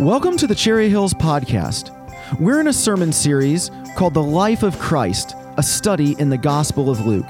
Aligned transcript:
Welcome 0.00 0.36
to 0.36 0.46
the 0.46 0.54
Cherry 0.54 0.90
Hills 0.90 1.14
Podcast. 1.14 1.90
We're 2.38 2.60
in 2.60 2.66
a 2.66 2.72
sermon 2.74 3.12
series 3.12 3.70
called 3.96 4.12
The 4.12 4.22
Life 4.22 4.62
of 4.62 4.78
Christ, 4.78 5.34
a 5.56 5.62
study 5.62 6.14
in 6.18 6.28
the 6.28 6.36
Gospel 6.36 6.90
of 6.90 7.06
Luke. 7.06 7.24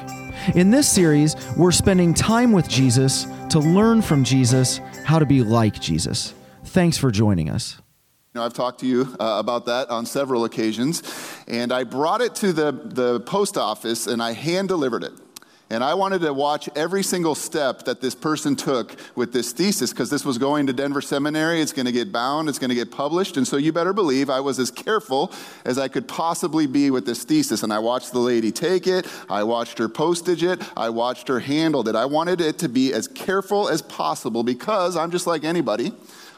In 0.56 0.72
this 0.72 0.88
series, 0.88 1.36
we're 1.56 1.70
spending 1.70 2.12
time 2.12 2.50
with 2.50 2.68
Jesus 2.68 3.28
to 3.50 3.60
learn 3.60 4.02
from 4.02 4.24
Jesus 4.24 4.78
how 5.04 5.20
to 5.20 5.24
be 5.24 5.44
like 5.44 5.80
Jesus. 5.80 6.34
Thanks 6.64 6.98
for 6.98 7.12
joining 7.12 7.50
us. 7.50 7.76
You 8.34 8.40
know, 8.40 8.44
I've 8.44 8.54
talked 8.54 8.80
to 8.80 8.86
you 8.86 9.14
uh, 9.20 9.36
about 9.38 9.66
that 9.66 9.88
on 9.88 10.04
several 10.04 10.44
occasions, 10.44 11.04
and 11.46 11.70
I 11.70 11.84
brought 11.84 12.20
it 12.20 12.34
to 12.36 12.52
the, 12.52 12.72
the 12.72 13.20
post 13.20 13.56
office 13.56 14.08
and 14.08 14.20
I 14.20 14.32
hand 14.32 14.66
delivered 14.66 15.04
it. 15.04 15.12
And 15.68 15.82
I 15.82 15.94
wanted 15.94 16.20
to 16.20 16.32
watch 16.32 16.68
every 16.76 17.02
single 17.02 17.34
step 17.34 17.86
that 17.86 18.00
this 18.00 18.14
person 18.14 18.54
took 18.54 18.96
with 19.16 19.32
this 19.32 19.52
thesis 19.52 19.90
because 19.90 20.10
this 20.10 20.24
was 20.24 20.38
going 20.38 20.68
to 20.68 20.72
Denver 20.72 21.00
Seminary. 21.00 21.60
It's 21.60 21.72
going 21.72 21.86
to 21.86 21.92
get 21.92 22.12
bound, 22.12 22.48
it's 22.48 22.60
going 22.60 22.68
to 22.68 22.76
get 22.76 22.92
published. 22.92 23.36
And 23.36 23.46
so 23.46 23.56
you 23.56 23.72
better 23.72 23.92
believe 23.92 24.30
I 24.30 24.38
was 24.38 24.60
as 24.60 24.70
careful 24.70 25.32
as 25.64 25.76
I 25.76 25.88
could 25.88 26.06
possibly 26.06 26.68
be 26.68 26.90
with 26.92 27.04
this 27.04 27.24
thesis. 27.24 27.64
And 27.64 27.72
I 27.72 27.80
watched 27.80 28.12
the 28.12 28.20
lady 28.20 28.52
take 28.52 28.86
it, 28.86 29.08
I 29.28 29.42
watched 29.42 29.78
her 29.78 29.88
postage 29.88 30.44
it, 30.44 30.62
I 30.76 30.88
watched 30.90 31.26
her 31.26 31.40
handle 31.40 31.88
it. 31.88 31.96
I 31.96 32.06
wanted 32.06 32.40
it 32.40 32.58
to 32.58 32.68
be 32.68 32.92
as 32.92 33.08
careful 33.08 33.68
as 33.68 33.82
possible 33.82 34.44
because 34.44 34.96
I'm 34.96 35.10
just 35.10 35.26
like 35.26 35.42
anybody. 35.42 35.92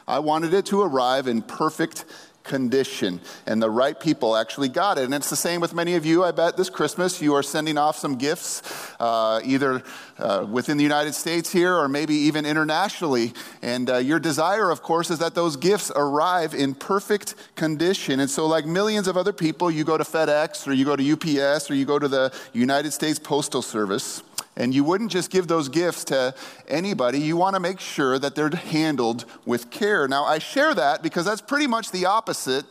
I 0.07 0.17
wanted 0.17 0.55
it 0.55 0.65
to 0.67 0.81
arrive 0.81 1.27
in 1.27 1.43
perfect 1.43 2.03
condition. 2.49 3.21
And 3.45 3.61
the 3.61 3.69
right 3.69 3.97
people 3.97 4.35
actually 4.35 4.67
got 4.67 4.97
it. 4.97 5.05
And 5.05 5.13
it's 5.13 5.29
the 5.29 5.37
same 5.37 5.61
with 5.61 5.73
many 5.73 5.95
of 5.95 6.05
you, 6.05 6.25
I 6.25 6.31
bet, 6.31 6.57
this 6.57 6.69
Christmas. 6.69 7.21
You 7.21 7.35
are 7.35 7.43
sending 7.43 7.77
off 7.77 7.95
some 7.97 8.17
gifts, 8.17 8.61
uh, 8.99 9.39
either 9.45 9.83
uh, 10.17 10.45
within 10.51 10.75
the 10.75 10.83
United 10.83 11.13
States 11.13 11.51
here 11.51 11.73
or 11.73 11.87
maybe 11.87 12.15
even 12.15 12.45
internationally. 12.45 13.33
And 13.61 13.89
uh, 13.89 13.97
your 13.97 14.19
desire, 14.19 14.71
of 14.71 14.81
course, 14.81 15.11
is 15.11 15.19
that 15.19 15.35
those 15.35 15.55
gifts 15.55 15.91
arrive 15.95 16.53
in 16.53 16.73
perfect 16.73 17.35
condition. 17.55 18.19
And 18.19 18.29
so, 18.29 18.47
like 18.47 18.65
millions 18.65 19.07
of 19.07 19.15
other 19.15 19.31
people, 19.31 19.69
you 19.71 19.83
go 19.83 19.97
to 19.97 20.03
FedEx 20.03 20.67
or 20.67 20.73
you 20.73 20.83
go 20.83 20.95
to 20.95 21.11
UPS 21.13 21.69
or 21.69 21.75
you 21.75 21.85
go 21.85 21.99
to 21.99 22.07
the 22.07 22.33
United 22.51 22.91
States 22.91 23.19
Postal 23.19 23.61
Service. 23.61 24.23
And 24.59 24.75
you 24.75 24.83
wouldn't 24.83 25.09
just 25.09 25.31
give 25.31 25.47
those 25.47 25.69
gifts 25.69 26.03
to 26.05 26.35
anybody. 26.67 27.19
You 27.19 27.37
want 27.37 27.55
to 27.55 27.61
make 27.61 27.79
sure 27.79 28.19
that 28.19 28.35
they're 28.35 28.49
handled 28.49 29.23
with 29.45 29.71
care. 29.71 30.05
Now, 30.07 30.25
I 30.25 30.37
share 30.39 30.75
that 30.75 31.01
because 31.01 31.23
that's 31.25 31.41
pretty 31.41 31.65
much 31.65 31.91
the 31.91 32.05
opposite 32.05 32.65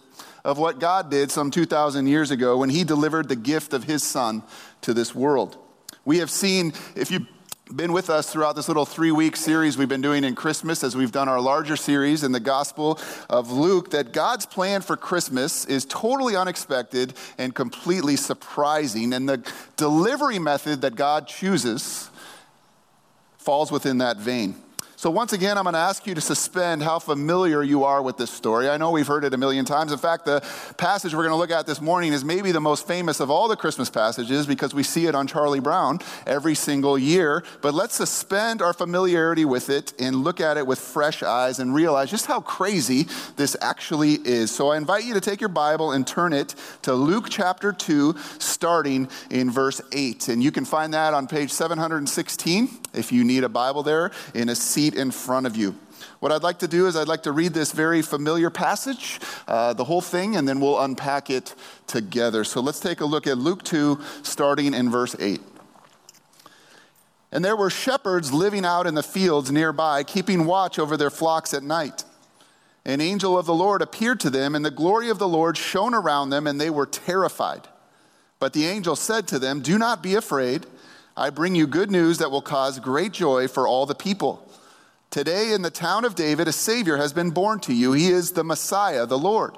of 0.45 0.58
what 0.58 0.80
God 0.80 1.11
did 1.11 1.30
some 1.30 1.50
2,000 1.50 2.06
years 2.06 2.30
ago 2.30 2.58
when 2.58 2.69
He 2.69 2.84
delivered 2.84 3.28
the 3.28 3.36
gift 3.36 3.72
of 3.72 3.84
His 3.84 4.03
Son 4.03 4.42
to 4.83 4.92
this 4.92 5.14
world. 5.14 5.56
We 6.05 6.19
have 6.19 6.30
seen, 6.30 6.75
if 6.95 7.11
you 7.11 7.27
been 7.74 7.92
with 7.92 8.08
us 8.08 8.33
throughout 8.33 8.56
this 8.56 8.69
little 8.69 8.86
three 8.86 9.12
week 9.12 9.36
series 9.36 9.77
we've 9.77 9.88
been 9.88 10.00
doing 10.00 10.24
in 10.24 10.34
Christmas 10.34 10.83
as 10.83 10.97
we've 10.97 11.12
done 11.12 11.28
our 11.28 11.41
larger 11.41 11.77
series 11.77 12.24
in 12.24 12.33
the 12.33 12.41
Gospel 12.41 12.98
of 13.28 13.50
Luke 13.50 13.91
that 13.91 14.12
God's 14.12 14.47
plan 14.47 14.80
for 14.80 14.97
Christmas 14.97 15.64
is 15.66 15.84
totally 15.84 16.34
unexpected 16.34 17.14
and 17.36 17.55
completely 17.55 18.16
surprising. 18.16 19.12
And 19.12 19.28
the 19.28 19.46
delivery 19.77 20.39
method 20.39 20.80
that 20.80 20.94
God 20.94 21.28
chooses 21.28 22.11
falls 23.36 23.70
within 23.70 23.98
that 23.98 24.16
vein. 24.16 24.56
So, 24.98 25.12
once 25.12 25.32
again, 25.32 25.56
I'm 25.56 25.62
going 25.62 25.74
to 25.74 25.78
ask 25.78 26.08
you 26.08 26.14
to 26.16 26.20
suspend 26.20 26.82
how 26.82 26.98
familiar 26.98 27.62
you 27.62 27.84
are 27.84 28.02
with 28.02 28.16
this 28.16 28.32
story. 28.32 28.68
I 28.68 28.77
know 28.78 28.91
we've 28.91 29.06
heard 29.06 29.22
it 29.22 29.32
a 29.32 29.36
million 29.36 29.64
times. 29.64 29.92
In 29.92 29.98
fact, 29.98 30.24
the 30.24 30.40
passage 30.77 31.14
we're 31.14 31.22
going 31.22 31.30
to 31.30 31.36
look 31.36 31.52
at 31.52 31.68
this 31.68 31.80
morning 31.80 32.12
is 32.12 32.24
maybe 32.24 32.50
the 32.50 32.60
most 32.60 32.84
famous 32.84 33.20
of 33.20 33.30
all 33.30 33.46
the 33.46 33.55
Christmas 33.55 33.90
passages 33.90 34.44
because 34.44 34.74
we 34.74 34.82
see 34.82 35.06
it 35.06 35.14
on 35.14 35.28
Charlie 35.28 35.60
Brown 35.60 36.00
every 36.27 36.56
single 36.56 36.98
year. 36.98 37.44
But 37.62 37.74
let's 37.74 37.94
suspend 37.94 38.60
our 38.60 38.72
familiarity 38.72 39.44
with 39.44 39.70
it 39.70 39.92
and 40.00 40.24
look 40.24 40.40
at 40.40 40.56
it 40.56 40.66
with 40.66 40.80
fresh 40.80 41.22
eyes 41.22 41.60
and 41.60 41.72
realize 41.72 42.10
just 42.10 42.27
how 42.27 42.40
crazy 42.40 43.06
this 43.36 43.56
actually 43.60 44.14
is. 44.14 44.50
So, 44.50 44.70
I 44.70 44.78
invite 44.78 45.05
you 45.05 45.14
to 45.14 45.20
take 45.20 45.40
your 45.40 45.46
Bible 45.46 45.92
and 45.92 46.05
turn 46.05 46.33
it 46.33 46.56
to 46.83 46.94
Luke 46.94 47.27
chapter 47.30 47.72
2, 47.72 48.16
starting 48.40 49.08
in 49.30 49.48
verse 49.48 49.80
8. 49.92 50.27
And 50.27 50.42
you 50.42 50.50
can 50.50 50.64
find 50.64 50.92
that 50.92 51.14
on 51.14 51.28
page 51.28 51.52
716 51.52 52.68
if 52.94 53.12
you 53.12 53.23
need 53.23 53.44
a 53.44 53.48
Bible 53.48 53.84
there 53.84 54.11
in 54.34 54.48
a 54.48 54.56
seat 54.56 54.87
in 54.94 55.10
front 55.10 55.46
of 55.46 55.56
you. 55.56 55.76
What 56.20 56.32
I'd 56.32 56.42
like 56.42 56.60
to 56.60 56.68
do 56.68 56.86
is 56.86 56.96
I'd 56.96 57.08
like 57.08 57.22
to 57.24 57.32
read 57.32 57.54
this 57.54 57.72
very 57.72 58.02
familiar 58.02 58.50
passage, 58.50 59.20
uh, 59.46 59.72
the 59.72 59.84
whole 59.84 60.00
thing, 60.00 60.36
and 60.36 60.48
then 60.48 60.60
we'll 60.60 60.80
unpack 60.80 61.30
it 61.30 61.54
together. 61.86 62.44
So 62.44 62.60
let's 62.60 62.80
take 62.80 63.00
a 63.00 63.04
look 63.04 63.26
at 63.26 63.38
Luke 63.38 63.62
2, 63.64 64.00
starting 64.22 64.74
in 64.74 64.90
verse 64.90 65.14
8. 65.18 65.40
And 67.30 67.44
there 67.44 67.56
were 67.56 67.70
shepherds 67.70 68.32
living 68.32 68.64
out 68.64 68.86
in 68.86 68.94
the 68.94 69.02
fields 69.02 69.52
nearby, 69.52 70.02
keeping 70.02 70.46
watch 70.46 70.78
over 70.78 70.96
their 70.96 71.10
flocks 71.10 71.52
at 71.52 71.62
night. 71.62 72.05
An 72.84 73.00
angel 73.00 73.38
of 73.38 73.46
the 73.46 73.55
Lord 73.55 73.82
appeared 73.82 74.18
to 74.20 74.30
them, 74.30 74.55
and 74.55 74.64
the 74.64 74.70
glory 74.70 75.10
of 75.10 75.18
the 75.18 75.28
Lord 75.28 75.56
shone 75.56 75.94
around 75.94 76.30
them, 76.30 76.46
and 76.46 76.60
they 76.60 76.70
were 76.70 76.86
terrified. 76.86 77.68
But 78.38 78.55
the 78.55 78.66
angel 78.66 78.96
said 78.96 79.28
to 79.28 79.38
them, 79.38 79.60
Do 79.60 79.78
not 79.78 80.02
be 80.02 80.14
afraid. 80.14 80.66
I 81.16 81.30
bring 81.30 81.55
you 81.55 81.66
good 81.66 81.90
news 81.90 82.18
that 82.18 82.30
will 82.30 82.40
cause 82.40 82.78
great 82.78 83.12
joy 83.12 83.48
for 83.48 83.66
all 83.66 83.86
the 83.86 83.94
people. 83.94 84.48
Today 85.11 85.52
in 85.52 85.63
the 85.63 85.70
town 85.70 86.05
of 86.05 86.14
David, 86.14 86.48
a 86.48 86.52
Savior 86.52 86.98
has 86.98 87.14
been 87.14 87.30
born 87.30 87.61
to 87.61 87.73
you. 87.73 87.92
He 87.92 88.08
is 88.08 88.33
the 88.33 88.45
Messiah, 88.45 89.07
the 89.07 89.19
Lord. 89.19 89.57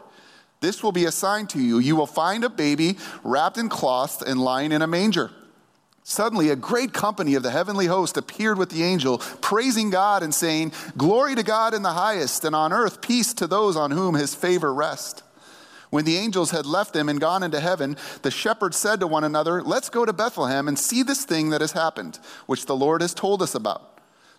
This 0.60 0.82
will 0.82 0.92
be 0.92 1.06
a 1.06 1.12
sign 1.12 1.46
to 1.48 1.60
you. 1.60 1.78
You 1.78 1.96
will 1.96 2.06
find 2.06 2.44
a 2.44 2.50
baby 2.50 2.98
wrapped 3.24 3.58
in 3.58 3.68
cloth 3.68 4.22
and 4.22 4.40
lying 4.40 4.72
in 4.72 4.82
a 4.82 4.86
manger. 4.86 5.32
Suddenly, 6.04 6.50
a 6.50 6.56
great 6.56 6.92
company 6.92 7.34
of 7.34 7.42
the 7.42 7.50
heavenly 7.50 7.86
host 7.86 8.16
appeared 8.16 8.58
with 8.58 8.70
the 8.70 8.82
angel, 8.82 9.18
praising 9.18 9.90
God 9.90 10.22
and 10.22 10.34
saying, 10.34 10.72
Glory 10.96 11.34
to 11.34 11.42
God 11.42 11.74
in 11.74 11.82
the 11.82 11.92
highest, 11.92 12.44
and 12.44 12.54
on 12.54 12.72
earth 12.72 13.00
peace 13.00 13.34
to 13.34 13.46
those 13.46 13.76
on 13.76 13.90
whom 13.90 14.14
his 14.14 14.34
favor 14.34 14.72
rests. 14.72 15.22
When 15.90 16.04
the 16.04 16.16
angels 16.16 16.52
had 16.52 16.66
left 16.66 16.92
them 16.94 17.08
and 17.08 17.20
gone 17.20 17.42
into 17.42 17.58
heaven, 17.58 17.96
the 18.22 18.30
shepherds 18.30 18.76
said 18.76 19.00
to 19.00 19.06
one 19.06 19.24
another, 19.24 19.62
Let's 19.62 19.88
go 19.88 20.04
to 20.04 20.12
Bethlehem 20.12 20.68
and 20.68 20.78
see 20.78 21.02
this 21.02 21.24
thing 21.24 21.50
that 21.50 21.60
has 21.60 21.72
happened, 21.72 22.18
which 22.46 22.66
the 22.66 22.76
Lord 22.76 23.02
has 23.02 23.12
told 23.12 23.42
us 23.42 23.54
about. 23.54 23.99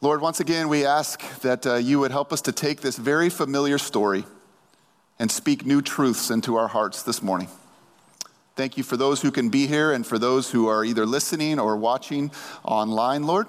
Lord, 0.00 0.20
once 0.20 0.38
again, 0.38 0.68
we 0.68 0.86
ask 0.86 1.40
that 1.40 1.66
uh, 1.66 1.74
you 1.74 1.98
would 1.98 2.12
help 2.12 2.32
us 2.32 2.40
to 2.42 2.52
take 2.52 2.82
this 2.82 2.96
very 2.96 3.28
familiar 3.28 3.78
story 3.78 4.24
and 5.18 5.28
speak 5.28 5.66
new 5.66 5.82
truths 5.82 6.30
into 6.30 6.54
our 6.54 6.68
hearts 6.68 7.02
this 7.02 7.20
morning. 7.20 7.48
Thank 8.54 8.76
you 8.76 8.84
for 8.84 8.96
those 8.96 9.22
who 9.22 9.32
can 9.32 9.48
be 9.48 9.66
here 9.66 9.90
and 9.90 10.06
for 10.06 10.16
those 10.16 10.52
who 10.52 10.68
are 10.68 10.84
either 10.84 11.04
listening 11.04 11.58
or 11.58 11.76
watching 11.76 12.30
online, 12.62 13.24
Lord. 13.24 13.48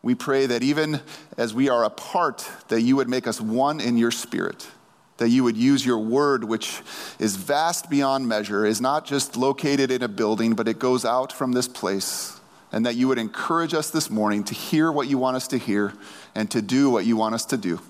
We 0.00 0.14
pray 0.14 0.46
that 0.46 0.62
even 0.62 1.00
as 1.36 1.52
we 1.52 1.68
are 1.68 1.82
apart, 1.82 2.48
that 2.68 2.82
you 2.82 2.94
would 2.94 3.08
make 3.08 3.26
us 3.26 3.40
one 3.40 3.80
in 3.80 3.98
your 3.98 4.12
spirit, 4.12 4.68
that 5.16 5.30
you 5.30 5.42
would 5.42 5.56
use 5.56 5.84
your 5.84 5.98
word, 5.98 6.44
which 6.44 6.80
is 7.18 7.34
vast 7.34 7.90
beyond 7.90 8.28
measure, 8.28 8.64
is 8.64 8.80
not 8.80 9.04
just 9.04 9.36
located 9.36 9.90
in 9.90 10.04
a 10.04 10.08
building, 10.08 10.54
but 10.54 10.68
it 10.68 10.78
goes 10.78 11.04
out 11.04 11.32
from 11.32 11.50
this 11.50 11.66
place 11.66 12.37
and 12.72 12.84
that 12.86 12.96
you 12.96 13.08
would 13.08 13.18
encourage 13.18 13.74
us 13.74 13.90
this 13.90 14.10
morning 14.10 14.44
to 14.44 14.54
hear 14.54 14.92
what 14.92 15.08
you 15.08 15.18
want 15.18 15.36
us 15.36 15.48
to 15.48 15.58
hear 15.58 15.94
and 16.34 16.50
to 16.50 16.62
do 16.62 16.90
what 16.90 17.04
you 17.04 17.16
want 17.16 17.34
us 17.34 17.44
to 17.46 17.56
do. 17.56 17.80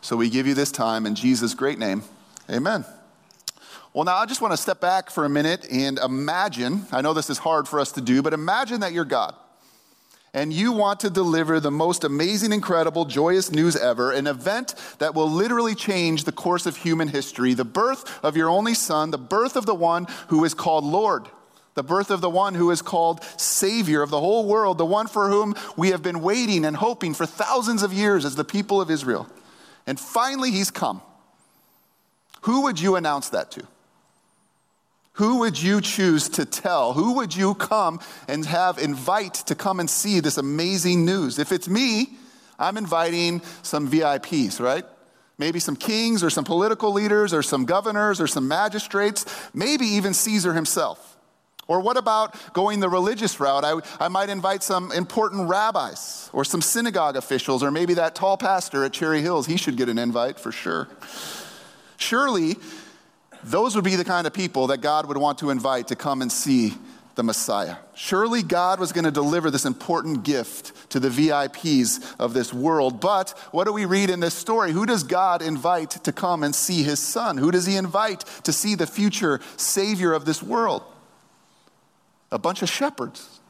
So 0.00 0.16
we 0.16 0.30
give 0.30 0.46
you 0.46 0.54
this 0.54 0.72
time 0.72 1.06
in 1.06 1.14
Jesus' 1.14 1.54
great 1.54 1.78
name. 1.78 2.02
Amen. 2.48 2.84
Well, 3.92 4.04
now 4.04 4.16
I 4.16 4.26
just 4.26 4.40
want 4.40 4.52
to 4.52 4.56
step 4.56 4.80
back 4.80 5.10
for 5.10 5.24
a 5.24 5.28
minute 5.28 5.66
and 5.70 5.98
imagine 5.98 6.86
I 6.92 7.00
know 7.00 7.12
this 7.12 7.28
is 7.28 7.38
hard 7.38 7.66
for 7.66 7.80
us 7.80 7.92
to 7.92 8.00
do, 8.00 8.22
but 8.22 8.32
imagine 8.32 8.80
that 8.80 8.92
you're 8.92 9.04
God. 9.04 9.34
And 10.32 10.52
you 10.52 10.70
want 10.70 11.00
to 11.00 11.10
deliver 11.10 11.58
the 11.58 11.72
most 11.72 12.04
amazing, 12.04 12.52
incredible, 12.52 13.04
joyous 13.04 13.50
news 13.50 13.74
ever, 13.74 14.12
an 14.12 14.28
event 14.28 14.76
that 15.00 15.12
will 15.12 15.28
literally 15.28 15.74
change 15.74 16.22
the 16.22 16.30
course 16.30 16.66
of 16.66 16.76
human 16.76 17.08
history 17.08 17.52
the 17.52 17.64
birth 17.64 18.24
of 18.24 18.36
your 18.36 18.48
only 18.48 18.74
son, 18.74 19.10
the 19.10 19.18
birth 19.18 19.56
of 19.56 19.66
the 19.66 19.74
one 19.74 20.06
who 20.28 20.44
is 20.44 20.54
called 20.54 20.84
Lord 20.84 21.26
the 21.80 21.84
birth 21.84 22.10
of 22.10 22.20
the 22.20 22.28
one 22.28 22.54
who 22.54 22.70
is 22.70 22.82
called 22.82 23.24
Savior 23.38 24.02
of 24.02 24.10
the 24.10 24.20
whole 24.20 24.46
world, 24.46 24.76
the 24.76 24.84
one 24.84 25.06
for 25.06 25.30
whom 25.30 25.54
we 25.78 25.92
have 25.92 26.02
been 26.02 26.20
waiting 26.20 26.66
and 26.66 26.76
hoping 26.76 27.14
for 27.14 27.24
thousands 27.24 27.82
of 27.82 27.90
years 27.90 28.26
as 28.26 28.36
the 28.36 28.44
people 28.44 28.82
of 28.82 28.90
Israel. 28.90 29.26
And 29.86 29.98
finally, 29.98 30.50
he's 30.50 30.70
come. 30.70 31.00
Who 32.42 32.64
would 32.64 32.78
you 32.78 32.96
announce 32.96 33.30
that 33.30 33.50
to? 33.52 33.66
Who 35.12 35.38
would 35.38 35.62
you 35.62 35.80
choose 35.80 36.28
to 36.28 36.44
tell? 36.44 36.92
Who 36.92 37.14
would 37.14 37.34
you 37.34 37.54
come 37.54 38.00
and 38.28 38.44
have 38.44 38.76
invite 38.76 39.32
to 39.46 39.54
come 39.54 39.80
and 39.80 39.88
see 39.88 40.20
this 40.20 40.36
amazing 40.36 41.06
news? 41.06 41.38
If 41.38 41.50
it's 41.50 41.66
me, 41.66 42.10
I'm 42.58 42.76
inviting 42.76 43.40
some 43.62 43.88
VIPs, 43.88 44.60
right? 44.60 44.84
Maybe 45.38 45.60
some 45.60 45.76
kings 45.76 46.22
or 46.22 46.28
some 46.28 46.44
political 46.44 46.92
leaders 46.92 47.32
or 47.32 47.42
some 47.42 47.64
governors 47.64 48.20
or 48.20 48.26
some 48.26 48.48
magistrates, 48.48 49.24
maybe 49.54 49.86
even 49.86 50.12
Caesar 50.12 50.52
himself. 50.52 51.06
Or 51.68 51.80
what 51.80 51.96
about 51.96 52.34
going 52.52 52.80
the 52.80 52.88
religious 52.88 53.38
route? 53.38 53.64
I, 53.64 53.80
I 54.04 54.08
might 54.08 54.28
invite 54.28 54.62
some 54.62 54.90
important 54.92 55.48
rabbis 55.48 56.28
or 56.32 56.44
some 56.44 56.62
synagogue 56.62 57.16
officials 57.16 57.62
or 57.62 57.70
maybe 57.70 57.94
that 57.94 58.14
tall 58.14 58.36
pastor 58.36 58.84
at 58.84 58.92
Cherry 58.92 59.22
Hills. 59.22 59.46
He 59.46 59.56
should 59.56 59.76
get 59.76 59.88
an 59.88 59.98
invite 59.98 60.40
for 60.40 60.50
sure. 60.50 60.88
Surely, 61.96 62.56
those 63.44 63.74
would 63.74 63.84
be 63.84 63.96
the 63.96 64.04
kind 64.04 64.26
of 64.26 64.32
people 64.32 64.68
that 64.68 64.78
God 64.78 65.06
would 65.06 65.16
want 65.16 65.38
to 65.38 65.50
invite 65.50 65.88
to 65.88 65.96
come 65.96 66.22
and 66.22 66.32
see 66.32 66.74
the 67.14 67.22
Messiah. 67.22 67.76
Surely 67.94 68.42
God 68.42 68.80
was 68.80 68.92
going 68.92 69.04
to 69.04 69.10
deliver 69.10 69.50
this 69.50 69.66
important 69.66 70.24
gift 70.24 70.90
to 70.90 71.00
the 71.00 71.08
VIPs 71.08 72.14
of 72.18 72.32
this 72.32 72.52
world. 72.52 73.00
But 73.00 73.30
what 73.50 73.64
do 73.64 73.72
we 73.72 73.84
read 73.84 74.10
in 74.10 74.20
this 74.20 74.34
story? 74.34 74.72
Who 74.72 74.86
does 74.86 75.02
God 75.02 75.42
invite 75.42 75.90
to 75.90 76.12
come 76.12 76.42
and 76.42 76.54
see 76.54 76.82
his 76.82 76.98
son? 76.98 77.36
Who 77.36 77.50
does 77.50 77.66
he 77.66 77.76
invite 77.76 78.24
to 78.44 78.52
see 78.52 78.74
the 78.74 78.86
future 78.86 79.40
Savior 79.56 80.12
of 80.12 80.24
this 80.24 80.42
world? 80.42 80.82
A 82.32 82.38
bunch 82.38 82.62
of 82.62 82.68
shepherds. 82.68 83.40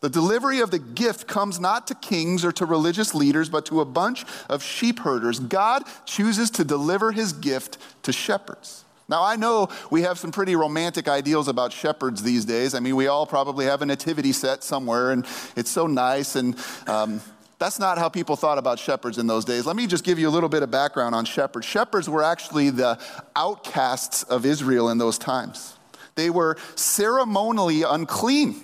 The 0.00 0.08
delivery 0.08 0.60
of 0.60 0.70
the 0.70 0.78
gift 0.78 1.26
comes 1.26 1.58
not 1.58 1.88
to 1.88 1.94
kings 1.94 2.44
or 2.44 2.52
to 2.52 2.64
religious 2.64 3.14
leaders, 3.14 3.48
but 3.48 3.66
to 3.66 3.80
a 3.80 3.84
bunch 3.84 4.24
of 4.48 4.62
sheep 4.62 5.00
herders. 5.00 5.40
God 5.40 5.82
chooses 6.06 6.50
to 6.52 6.64
deliver 6.64 7.10
his 7.10 7.32
gift 7.32 7.78
to 8.04 8.12
shepherds. 8.12 8.84
Now, 9.08 9.24
I 9.24 9.36
know 9.36 9.68
we 9.90 10.02
have 10.02 10.18
some 10.18 10.30
pretty 10.30 10.54
romantic 10.54 11.08
ideals 11.08 11.48
about 11.48 11.72
shepherds 11.72 12.22
these 12.22 12.44
days. 12.44 12.74
I 12.74 12.80
mean, 12.80 12.94
we 12.94 13.06
all 13.06 13.26
probably 13.26 13.64
have 13.64 13.80
a 13.82 13.86
nativity 13.86 14.32
set 14.32 14.62
somewhere, 14.62 15.10
and 15.12 15.26
it's 15.56 15.70
so 15.70 15.86
nice. 15.86 16.36
And 16.36 16.56
um, 16.86 17.22
that's 17.58 17.78
not 17.78 17.98
how 17.98 18.10
people 18.10 18.36
thought 18.36 18.58
about 18.58 18.78
shepherds 18.78 19.16
in 19.16 19.26
those 19.26 19.46
days. 19.46 19.66
Let 19.66 19.76
me 19.76 19.86
just 19.86 20.04
give 20.04 20.18
you 20.18 20.28
a 20.28 20.30
little 20.30 20.50
bit 20.50 20.62
of 20.62 20.70
background 20.70 21.14
on 21.14 21.24
shepherds. 21.24 21.66
Shepherds 21.66 22.08
were 22.08 22.22
actually 22.22 22.68
the 22.70 23.00
outcasts 23.34 24.24
of 24.24 24.44
Israel 24.44 24.90
in 24.90 24.98
those 24.98 25.18
times. 25.18 25.77
They 26.18 26.30
were 26.30 26.56
ceremonially 26.74 27.84
unclean 27.84 28.56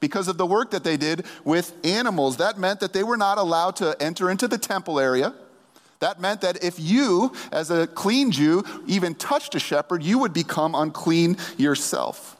because 0.00 0.28
of 0.28 0.36
the 0.36 0.44
work 0.44 0.72
that 0.72 0.84
they 0.84 0.98
did 0.98 1.24
with 1.44 1.74
animals. 1.82 2.36
That 2.36 2.58
meant 2.58 2.80
that 2.80 2.92
they 2.92 3.02
were 3.02 3.16
not 3.16 3.38
allowed 3.38 3.76
to 3.76 3.96
enter 3.98 4.30
into 4.30 4.46
the 4.46 4.58
temple 4.58 5.00
area. 5.00 5.34
That 6.00 6.20
meant 6.20 6.42
that 6.42 6.62
if 6.62 6.78
you, 6.78 7.32
as 7.52 7.70
a 7.70 7.86
clean 7.86 8.30
Jew, 8.30 8.64
even 8.86 9.14
touched 9.14 9.54
a 9.54 9.58
shepherd, 9.58 10.02
you 10.02 10.18
would 10.18 10.34
become 10.34 10.74
unclean 10.74 11.38
yourself. 11.56 12.36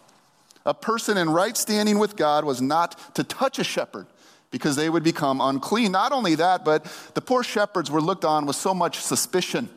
A 0.67 0.75
person 0.75 1.17
in 1.17 1.31
right 1.31 1.57
standing 1.57 1.99
with 1.99 2.17
God 2.17 2.45
was 2.45 2.61
not 2.61 3.15
to 3.15 3.25
touch 3.25 3.59
a 3.59 3.65
shepherd 3.65 4.07
because 4.51 4.77
they 4.77 4.91
would 4.91 5.03
become 5.03 5.41
unclean. 5.41 5.91
Not 5.91 6.13
only 6.13 6.35
that, 6.35 6.67
but 6.67 6.85
the 7.15 7.23
poor 7.23 7.43
shepherds 7.43 7.91
were 7.91 8.03
looked 8.03 8.27
on 8.27 8.45
with 8.45 8.57
so 8.57 8.75
much 8.75 8.99
suspicion. 8.99 9.71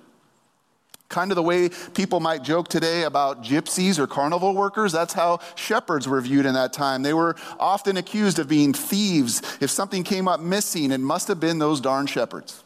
Kind 1.13 1.31
of 1.31 1.35
the 1.35 1.43
way 1.43 1.69
people 1.93 2.19
might 2.19 2.41
joke 2.41 2.69
today 2.69 3.03
about 3.03 3.43
gypsies 3.43 3.99
or 3.99 4.07
carnival 4.07 4.55
workers, 4.55 4.91
that's 4.91 5.13
how 5.13 5.41
shepherds 5.53 6.07
were 6.07 6.19
viewed 6.19 6.47
in 6.47 6.55
that 6.55 6.73
time. 6.73 7.03
They 7.03 7.13
were 7.13 7.35
often 7.59 7.97
accused 7.97 8.39
of 8.39 8.47
being 8.47 8.73
thieves. 8.73 9.43
If 9.61 9.69
something 9.69 10.03
came 10.03 10.27
up 10.27 10.39
missing, 10.39 10.91
it 10.91 10.99
must 10.99 11.27
have 11.27 11.39
been 11.39 11.59
those 11.59 11.79
darn 11.79 12.07
shepherds. 12.07 12.63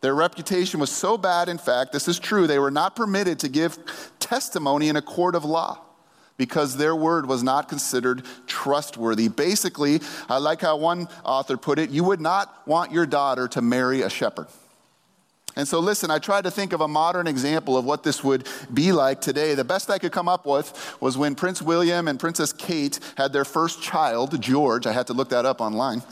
Their 0.00 0.14
reputation 0.14 0.78
was 0.78 0.92
so 0.92 1.18
bad, 1.18 1.48
in 1.48 1.58
fact, 1.58 1.90
this 1.90 2.06
is 2.06 2.20
true, 2.20 2.46
they 2.46 2.60
were 2.60 2.70
not 2.70 2.94
permitted 2.94 3.40
to 3.40 3.48
give 3.48 3.76
testimony 4.20 4.88
in 4.88 4.94
a 4.94 5.02
court 5.02 5.34
of 5.34 5.44
law 5.44 5.80
because 6.36 6.76
their 6.76 6.94
word 6.94 7.26
was 7.26 7.42
not 7.42 7.68
considered 7.68 8.22
trustworthy. 8.46 9.26
Basically, 9.26 10.00
I 10.28 10.38
like 10.38 10.60
how 10.60 10.76
one 10.76 11.08
author 11.24 11.56
put 11.56 11.80
it 11.80 11.90
you 11.90 12.04
would 12.04 12.20
not 12.20 12.64
want 12.68 12.92
your 12.92 13.06
daughter 13.06 13.48
to 13.48 13.60
marry 13.60 14.02
a 14.02 14.08
shepherd. 14.08 14.46
And 15.56 15.66
so, 15.66 15.80
listen, 15.80 16.10
I 16.10 16.18
tried 16.18 16.44
to 16.44 16.50
think 16.50 16.72
of 16.72 16.80
a 16.80 16.88
modern 16.88 17.26
example 17.26 17.76
of 17.76 17.84
what 17.84 18.02
this 18.02 18.22
would 18.22 18.46
be 18.72 18.92
like 18.92 19.20
today. 19.20 19.54
The 19.54 19.64
best 19.64 19.90
I 19.90 19.98
could 19.98 20.12
come 20.12 20.28
up 20.28 20.46
with 20.46 20.96
was 21.00 21.18
when 21.18 21.34
Prince 21.34 21.60
William 21.60 22.06
and 22.08 22.20
Princess 22.20 22.52
Kate 22.52 23.00
had 23.16 23.32
their 23.32 23.44
first 23.44 23.82
child, 23.82 24.40
George. 24.40 24.86
I 24.86 24.92
had 24.92 25.06
to 25.08 25.12
look 25.12 25.30
that 25.30 25.44
up 25.44 25.60
online. 25.60 26.02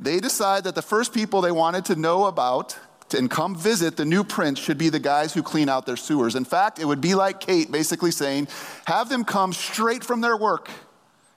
They 0.00 0.18
decided 0.18 0.64
that 0.64 0.74
the 0.74 0.82
first 0.82 1.14
people 1.14 1.40
they 1.40 1.52
wanted 1.52 1.84
to 1.86 1.96
know 1.96 2.24
about 2.24 2.76
and 3.14 3.30
come 3.30 3.54
visit 3.54 3.96
the 3.96 4.04
new 4.04 4.24
prince 4.24 4.58
should 4.58 4.78
be 4.78 4.88
the 4.88 4.98
guys 4.98 5.34
who 5.34 5.42
clean 5.42 5.68
out 5.68 5.86
their 5.86 5.96
sewers. 5.96 6.34
In 6.34 6.44
fact, 6.44 6.78
it 6.78 6.86
would 6.86 7.00
be 7.00 7.14
like 7.14 7.40
Kate 7.40 7.70
basically 7.70 8.10
saying, 8.10 8.48
have 8.86 9.08
them 9.08 9.24
come 9.24 9.52
straight 9.52 10.02
from 10.02 10.20
their 10.20 10.36
work 10.36 10.70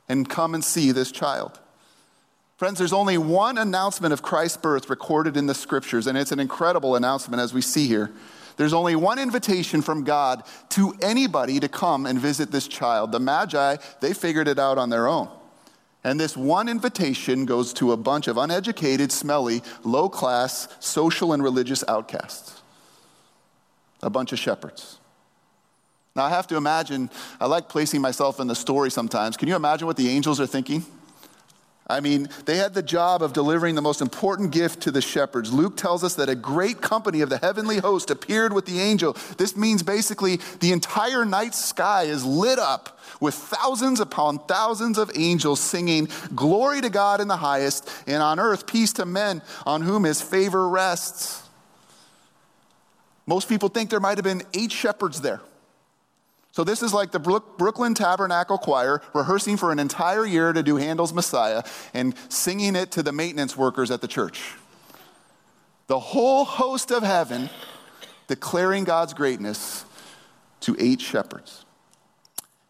and 0.08 0.28
come 0.30 0.54
and 0.54 0.64
see 0.64 0.92
this 0.92 1.12
child. 1.12 1.60
Friends, 2.58 2.80
there's 2.80 2.94
only 2.94 3.18
one 3.18 3.58
announcement 3.58 4.14
of 4.14 4.22
Christ's 4.22 4.58
birth 4.58 4.90
recorded 4.90 5.36
in 5.36 5.46
the 5.46 5.54
scriptures, 5.54 6.08
and 6.08 6.18
it's 6.18 6.32
an 6.32 6.40
incredible 6.40 6.96
announcement 6.96 7.42
as 7.42 7.54
we 7.54 7.62
see 7.62 7.86
here. 7.86 8.12
There's 8.56 8.72
only 8.72 8.96
one 8.96 9.20
invitation 9.20 9.82
from 9.82 10.06
God 10.06 10.44
to 10.70 10.96
anybody 11.02 11.60
to 11.60 11.68
come 11.68 12.06
and 12.06 12.18
visit 12.18 12.52
this 12.52 12.70
child. 12.70 13.12
The 13.12 13.20
Magi, 13.20 13.76
they 14.00 14.14
figured 14.14 14.48
it 14.48 14.58
out 14.58 14.78
on 14.78 14.90
their 14.90 15.08
own. 15.08 15.28
And 16.06 16.18
this 16.18 16.38
one 16.38 16.70
invitation 16.70 17.46
goes 17.46 17.74
to 17.74 17.92
a 17.92 17.98
bunch 17.98 18.28
of 18.28 18.38
uneducated, 18.38 19.12
smelly, 19.12 19.62
low 19.84 20.08
class, 20.08 20.70
social 20.80 21.34
and 21.34 21.44
religious 21.44 21.84
outcasts. 21.90 22.62
A 24.02 24.10
bunch 24.10 24.32
of 24.32 24.40
shepherds. 24.40 25.00
Now, 26.16 26.24
I 26.24 26.30
have 26.30 26.48
to 26.48 26.56
imagine, 26.56 27.10
I 27.42 27.48
like 27.48 27.68
placing 27.68 28.00
myself 28.00 28.40
in 28.40 28.48
the 28.48 28.56
story 28.56 28.92
sometimes. 28.92 29.36
Can 29.36 29.50
you 29.50 29.56
imagine 29.58 29.88
what 29.88 29.98
the 29.98 30.08
angels 30.08 30.40
are 30.40 30.48
thinking? 30.48 30.86
I 31.88 32.00
mean, 32.00 32.30
they 32.46 32.58
had 32.58 32.74
the 32.74 32.82
job 32.82 33.22
of 33.22 33.34
delivering 33.34 33.76
the 33.76 33.82
most 33.82 34.02
important 34.02 34.50
gift 34.52 34.82
to 34.82 34.92
the 34.92 35.02
shepherds. 35.02 35.54
Luke 35.54 35.78
tells 35.78 36.04
us 36.04 36.16
that 36.16 36.30
a 36.30 36.36
great 36.36 36.82
company 36.82 37.22
of 37.22 37.30
the 37.30 37.38
heavenly 37.38 37.78
host 37.78 38.10
appeared 38.10 38.54
with 38.54 38.66
the 38.66 38.80
angel. 38.80 39.16
This 39.38 39.56
means 39.56 39.84
basically 39.84 40.40
the 40.62 40.72
entire 40.72 41.26
night 41.26 41.54
sky 41.54 42.04
is 42.04 42.26
lit 42.26 42.58
up 42.58 43.00
with 43.22 43.36
thousands 43.36 44.00
upon 44.00 44.40
thousands 44.40 44.98
of 44.98 45.12
angels 45.16 45.60
singing, 45.60 46.10
Glory 46.34 46.82
to 46.82 46.90
God 46.90 47.22
in 47.22 47.28
the 47.28 47.38
highest, 47.38 47.88
and 48.08 48.22
on 48.22 48.40
earth 48.40 48.66
peace 48.66 48.94
to 48.94 49.06
men 49.06 49.44
on 49.68 49.84
whom 49.84 50.06
his 50.06 50.22
favor 50.22 50.68
rests. 50.68 51.44
Most 53.28 53.48
people 53.48 53.70
think 53.70 53.92
there 53.92 54.00
might 54.00 54.18
have 54.18 54.26
been 54.26 54.44
eight 54.56 54.72
shepherds 54.72 55.22
there. 55.22 55.42
So, 56.56 56.64
this 56.64 56.82
is 56.82 56.94
like 56.94 57.12
the 57.12 57.20
Brooklyn 57.20 57.94
Tabernacle 57.94 58.58
Choir 58.58 59.02
rehearsing 59.14 59.58
for 59.58 59.74
an 59.74 59.80
entire 59.80 60.26
year 60.26 60.54
to 60.54 60.64
do 60.64 60.78
Handel's 60.78 61.12
Messiah 61.12 61.64
and 61.94 62.16
singing 62.30 62.78
it 62.78 62.92
to 62.92 63.04
the 63.04 63.12
maintenance 63.12 63.58
workers 63.58 63.92
at 63.92 64.00
the 64.00 64.08
church. 64.08 64.54
The 65.88 66.00
whole 66.00 66.46
host 66.46 66.94
of 66.94 67.04
heaven 67.04 67.50
declaring 68.28 68.86
God's 68.86 69.14
greatness 69.14 69.84
to 70.62 70.78
eight 70.80 71.02
shepherds. 71.02 71.66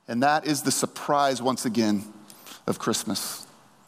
And 0.07 0.23
that 0.23 0.47
is 0.47 0.63
the 0.63 0.71
surprise, 0.71 1.39
once 1.39 1.63
again, 1.63 2.11
of 2.65 2.79
Christmas. 2.79 3.44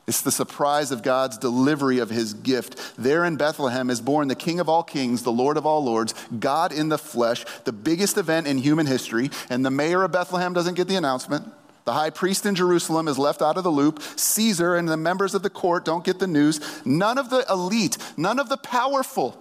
It's 0.08 0.22
the 0.22 0.32
surprise 0.32 0.92
of 0.92 1.04
God's 1.04 1.38
delivery 1.38 2.00
of 2.00 2.10
his 2.10 2.34
gift. 2.34 2.94
There 2.98 3.26
in 3.26 3.36
Bethlehem 3.36 3.90
is 3.90 4.00
born 4.00 4.30
the 4.30 4.36
King 4.36 4.62
of 4.62 4.70
all 4.70 4.84
kings, 4.84 5.24
the 5.24 5.34
Lord 5.34 5.58
of 5.58 5.66
all 5.66 5.84
lords, 5.84 6.14
God 6.40 6.72
in 6.72 6.88
the 6.88 6.98
flesh, 6.98 7.44
the 7.66 7.74
biggest 7.74 8.18
event 8.18 8.48
in 8.48 8.58
human 8.58 8.86
history. 8.86 9.30
And 9.50 9.66
the 9.66 9.72
mayor 9.72 10.04
of 10.04 10.14
Bethlehem 10.14 10.54
doesn't 10.54 10.76
get 10.76 10.88
the 10.88 10.96
announcement. 10.96 11.46
The 11.84 11.92
high 11.92 12.10
priest 12.10 12.46
in 12.46 12.56
Jerusalem 12.56 13.10
is 13.10 13.18
left 13.18 13.42
out 13.42 13.58
of 13.58 13.66
the 13.66 13.72
loop. 13.72 14.02
Caesar 14.16 14.76
and 14.76 14.88
the 14.88 14.96
members 14.96 15.36
of 15.36 15.44
the 15.44 15.50
court 15.50 15.84
don't 15.84 16.06
get 16.06 16.20
the 16.20 16.28
news. 16.28 16.62
None 16.86 17.18
of 17.18 17.30
the 17.30 17.46
elite, 17.50 17.98
none 18.16 18.40
of 18.40 18.48
the 18.48 18.58
powerful 18.58 19.38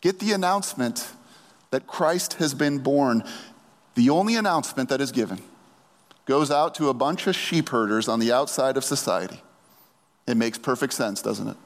get 0.00 0.18
the 0.18 0.32
announcement 0.32 1.10
that 1.70 1.86
Christ 1.86 2.34
has 2.34 2.54
been 2.54 2.78
born. 2.78 3.22
The 3.96 4.08
only 4.08 4.36
announcement 4.36 4.88
that 4.88 5.02
is 5.02 5.12
given 5.12 5.42
goes 6.24 6.50
out 6.50 6.74
to 6.76 6.88
a 6.88 6.94
bunch 6.94 7.26
of 7.26 7.36
sheep 7.36 7.68
herders 7.68 8.08
on 8.08 8.18
the 8.18 8.32
outside 8.32 8.78
of 8.78 8.84
society. 8.84 9.40
It 10.26 10.36
makes 10.36 10.58
perfect 10.58 10.92
sense, 10.92 11.20
doesn't 11.22 11.48
it? 11.48 11.56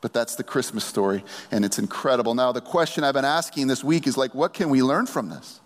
But 0.00 0.12
that's 0.12 0.34
the 0.34 0.42
Christmas 0.42 0.84
story, 0.84 1.24
and 1.50 1.64
it's 1.64 1.78
incredible. 1.78 2.34
Now, 2.34 2.52
the 2.52 2.60
question 2.60 3.04
I've 3.04 3.14
been 3.14 3.24
asking 3.24 3.68
this 3.68 3.84
week 3.84 4.06
is 4.06 4.16
like, 4.16 4.34
what 4.34 4.52
can 4.52 4.68
we 4.68 4.82
learn 4.82 5.06
from 5.06 5.30
this? 5.30 5.60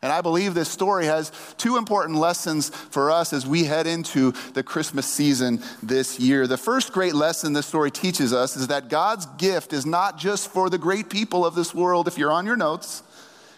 And 0.00 0.12
I 0.12 0.20
believe 0.20 0.54
this 0.54 0.68
story 0.68 1.06
has 1.06 1.32
two 1.56 1.76
important 1.76 2.18
lessons 2.18 2.68
for 2.68 3.10
us 3.10 3.32
as 3.32 3.46
we 3.46 3.64
head 3.64 3.88
into 3.88 4.32
the 4.52 4.62
Christmas 4.62 5.06
season 5.06 5.60
this 5.82 6.20
year. 6.20 6.46
The 6.46 6.56
first 6.56 6.92
great 6.92 7.14
lesson 7.14 7.52
this 7.52 7.66
story 7.66 7.90
teaches 7.90 8.32
us 8.32 8.56
is 8.56 8.68
that 8.68 8.90
God's 8.90 9.26
gift 9.38 9.72
is 9.72 9.84
not 9.84 10.16
just 10.16 10.52
for 10.52 10.70
the 10.70 10.78
great 10.78 11.10
people 11.10 11.44
of 11.44 11.56
this 11.56 11.74
world. 11.74 12.06
If 12.06 12.16
you're 12.16 12.30
on 12.30 12.46
your 12.46 12.56
notes, 12.56 13.02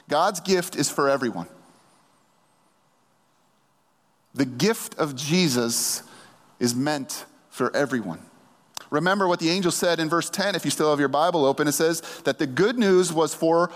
God's 0.08 0.40
gift 0.40 0.76
is 0.76 0.88
for 0.88 1.10
everyone. 1.10 1.46
The 4.34 4.46
gift 4.46 4.94
of 4.94 5.16
Jesus 5.16 6.02
is 6.58 6.74
meant 6.74 7.26
for 7.50 7.74
everyone. 7.76 8.20
Remember 8.90 9.28
what 9.28 9.38
the 9.38 9.50
angel 9.50 9.70
said 9.70 10.00
in 10.00 10.08
verse 10.08 10.30
10, 10.30 10.54
if 10.54 10.64
you 10.64 10.70
still 10.70 10.90
have 10.90 10.98
your 10.98 11.08
Bible 11.08 11.44
open, 11.44 11.68
it 11.68 11.72
says 11.72 12.00
that 12.24 12.38
the 12.38 12.46
good 12.46 12.78
news 12.78 13.12
was 13.12 13.34
for 13.34 13.70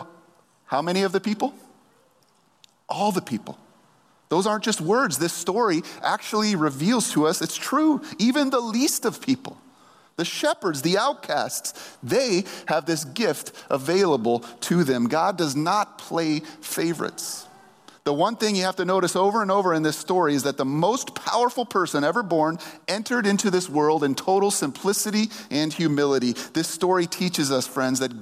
how 0.66 0.82
many 0.82 1.02
of 1.02 1.12
the 1.12 1.20
people? 1.20 1.54
All 2.88 3.12
the 3.12 3.22
people. 3.22 3.58
Those 4.28 4.46
aren't 4.46 4.64
just 4.64 4.80
words. 4.80 5.18
This 5.18 5.32
story 5.32 5.82
actually 6.02 6.56
reveals 6.56 7.12
to 7.12 7.26
us 7.26 7.40
it's 7.40 7.56
true, 7.56 8.02
even 8.18 8.50
the 8.50 8.60
least 8.60 9.04
of 9.04 9.20
people. 9.20 9.58
The 10.16 10.24
shepherds, 10.24 10.82
the 10.82 10.96
outcasts, 10.96 11.96
they 12.02 12.44
have 12.66 12.86
this 12.86 13.04
gift 13.04 13.52
available 13.68 14.40
to 14.62 14.84
them. 14.84 15.08
God 15.08 15.36
does 15.36 15.56
not 15.56 15.98
play 15.98 16.40
favorites. 16.40 17.46
The 18.04 18.12
one 18.12 18.36
thing 18.36 18.54
you 18.54 18.64
have 18.64 18.76
to 18.76 18.84
notice 18.84 19.16
over 19.16 19.40
and 19.40 19.50
over 19.50 19.72
in 19.72 19.82
this 19.82 19.96
story 19.96 20.34
is 20.34 20.42
that 20.42 20.58
the 20.58 20.64
most 20.64 21.14
powerful 21.14 21.64
person 21.64 22.04
ever 22.04 22.22
born 22.22 22.58
entered 22.86 23.26
into 23.26 23.50
this 23.50 23.68
world 23.68 24.04
in 24.04 24.14
total 24.14 24.50
simplicity 24.50 25.30
and 25.50 25.72
humility. 25.72 26.32
This 26.52 26.68
story 26.68 27.06
teaches 27.06 27.50
us, 27.50 27.66
friends, 27.66 28.00
that 28.00 28.12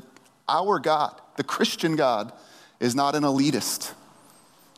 our 0.49 0.79
God, 0.79 1.21
the 1.37 1.43
Christian 1.43 1.97
God, 1.97 2.33
is 2.79 2.95
not 2.95 3.17
an 3.17 3.25
elitist. 3.25 3.93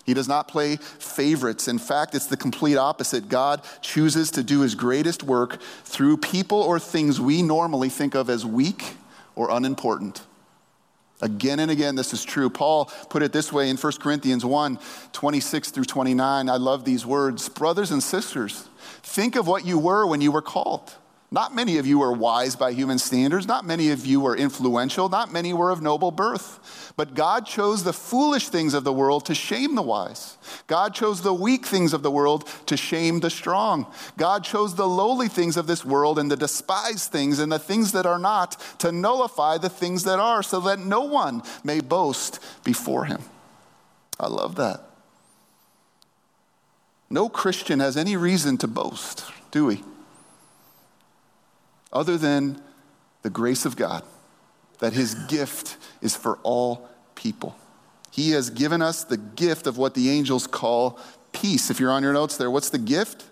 He 0.06 0.14
does 0.14 0.28
not 0.28 0.48
play 0.48 0.76
favorites. 0.76 1.68
In 1.68 1.78
fact, 1.78 2.14
it's 2.14 2.26
the 2.26 2.36
complete 2.38 2.76
opposite. 2.76 3.28
God 3.28 3.62
chooses 3.82 4.30
to 4.32 4.42
do 4.42 4.60
his 4.60 4.74
greatest 4.74 5.22
work 5.22 5.60
through 5.84 6.16
people 6.18 6.60
or 6.60 6.78
things 6.78 7.20
we 7.20 7.42
normally 7.42 7.90
think 7.90 8.14
of 8.14 8.30
as 8.30 8.46
weak 8.46 8.94
or 9.34 9.50
unimportant. 9.50 10.22
Again 11.22 11.60
and 11.60 11.70
again, 11.70 11.94
this 11.94 12.12
is 12.12 12.24
true. 12.24 12.50
Paul 12.50 12.86
put 13.08 13.22
it 13.22 13.32
this 13.32 13.52
way 13.52 13.70
in 13.70 13.76
1 13.76 13.92
Corinthians 13.94 14.44
1 14.44 14.78
26 15.12 15.70
through 15.70 15.84
29. 15.84 16.48
I 16.48 16.56
love 16.56 16.84
these 16.84 17.06
words. 17.06 17.48
Brothers 17.48 17.90
and 17.92 18.02
sisters, 18.02 18.68
think 19.02 19.36
of 19.36 19.46
what 19.46 19.64
you 19.64 19.78
were 19.78 20.06
when 20.06 20.20
you 20.20 20.32
were 20.32 20.42
called. 20.42 20.94
Not 21.34 21.52
many 21.52 21.78
of 21.78 21.86
you 21.86 21.98
were 21.98 22.12
wise 22.12 22.54
by 22.54 22.70
human 22.70 23.00
standards. 23.00 23.48
Not 23.48 23.66
many 23.66 23.90
of 23.90 24.06
you 24.06 24.20
were 24.20 24.36
influential. 24.36 25.08
Not 25.08 25.32
many 25.32 25.52
were 25.52 25.70
of 25.70 25.82
noble 25.82 26.12
birth. 26.12 26.92
But 26.96 27.14
God 27.14 27.44
chose 27.44 27.82
the 27.82 27.92
foolish 27.92 28.50
things 28.50 28.72
of 28.72 28.84
the 28.84 28.92
world 28.92 29.26
to 29.26 29.34
shame 29.34 29.74
the 29.74 29.82
wise. 29.82 30.38
God 30.68 30.94
chose 30.94 31.22
the 31.22 31.34
weak 31.34 31.66
things 31.66 31.92
of 31.92 32.04
the 32.04 32.10
world 32.10 32.48
to 32.66 32.76
shame 32.76 33.18
the 33.18 33.30
strong. 33.30 33.92
God 34.16 34.44
chose 34.44 34.76
the 34.76 34.86
lowly 34.86 35.26
things 35.26 35.56
of 35.56 35.66
this 35.66 35.84
world 35.84 36.20
and 36.20 36.30
the 36.30 36.36
despised 36.36 37.10
things 37.10 37.40
and 37.40 37.50
the 37.50 37.58
things 37.58 37.90
that 37.90 38.06
are 38.06 38.20
not 38.20 38.52
to 38.78 38.92
nullify 38.92 39.58
the 39.58 39.68
things 39.68 40.04
that 40.04 40.20
are, 40.20 40.40
so 40.40 40.60
that 40.60 40.78
no 40.78 41.00
one 41.00 41.42
may 41.64 41.80
boast 41.80 42.38
before 42.62 43.06
him. 43.06 43.22
I 44.20 44.28
love 44.28 44.54
that. 44.54 44.82
No 47.10 47.28
Christian 47.28 47.80
has 47.80 47.96
any 47.96 48.16
reason 48.16 48.56
to 48.58 48.68
boast, 48.68 49.24
do 49.50 49.66
we? 49.66 49.82
Other 51.94 52.18
than 52.18 52.60
the 53.22 53.30
grace 53.30 53.64
of 53.64 53.76
God, 53.76 54.02
that 54.80 54.92
his 54.92 55.14
gift 55.14 55.76
is 56.02 56.16
for 56.16 56.38
all 56.42 56.88
people. 57.14 57.56
He 58.10 58.30
has 58.32 58.50
given 58.50 58.82
us 58.82 59.04
the 59.04 59.16
gift 59.16 59.66
of 59.66 59.78
what 59.78 59.94
the 59.94 60.10
angels 60.10 60.46
call 60.46 61.00
peace. 61.32 61.70
If 61.70 61.80
you're 61.80 61.90
on 61.90 62.02
your 62.02 62.12
notes 62.12 62.36
there, 62.36 62.50
what's 62.50 62.70
the 62.70 62.78
gift? 62.78 63.24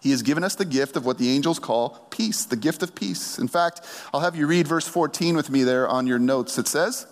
He 0.00 0.10
has 0.10 0.20
given 0.20 0.44
us 0.44 0.54
the 0.54 0.66
gift 0.66 0.96
of 0.96 1.06
what 1.06 1.16
the 1.16 1.30
angels 1.30 1.58
call 1.58 2.06
peace, 2.10 2.44
the 2.44 2.56
gift 2.56 2.82
of 2.82 2.94
peace. 2.94 3.38
In 3.38 3.48
fact, 3.48 3.80
I'll 4.12 4.20
have 4.20 4.36
you 4.36 4.46
read 4.46 4.68
verse 4.68 4.86
14 4.86 5.34
with 5.34 5.48
me 5.48 5.62
there 5.62 5.88
on 5.88 6.06
your 6.06 6.18
notes. 6.18 6.58
It 6.58 6.68
says, 6.68 7.06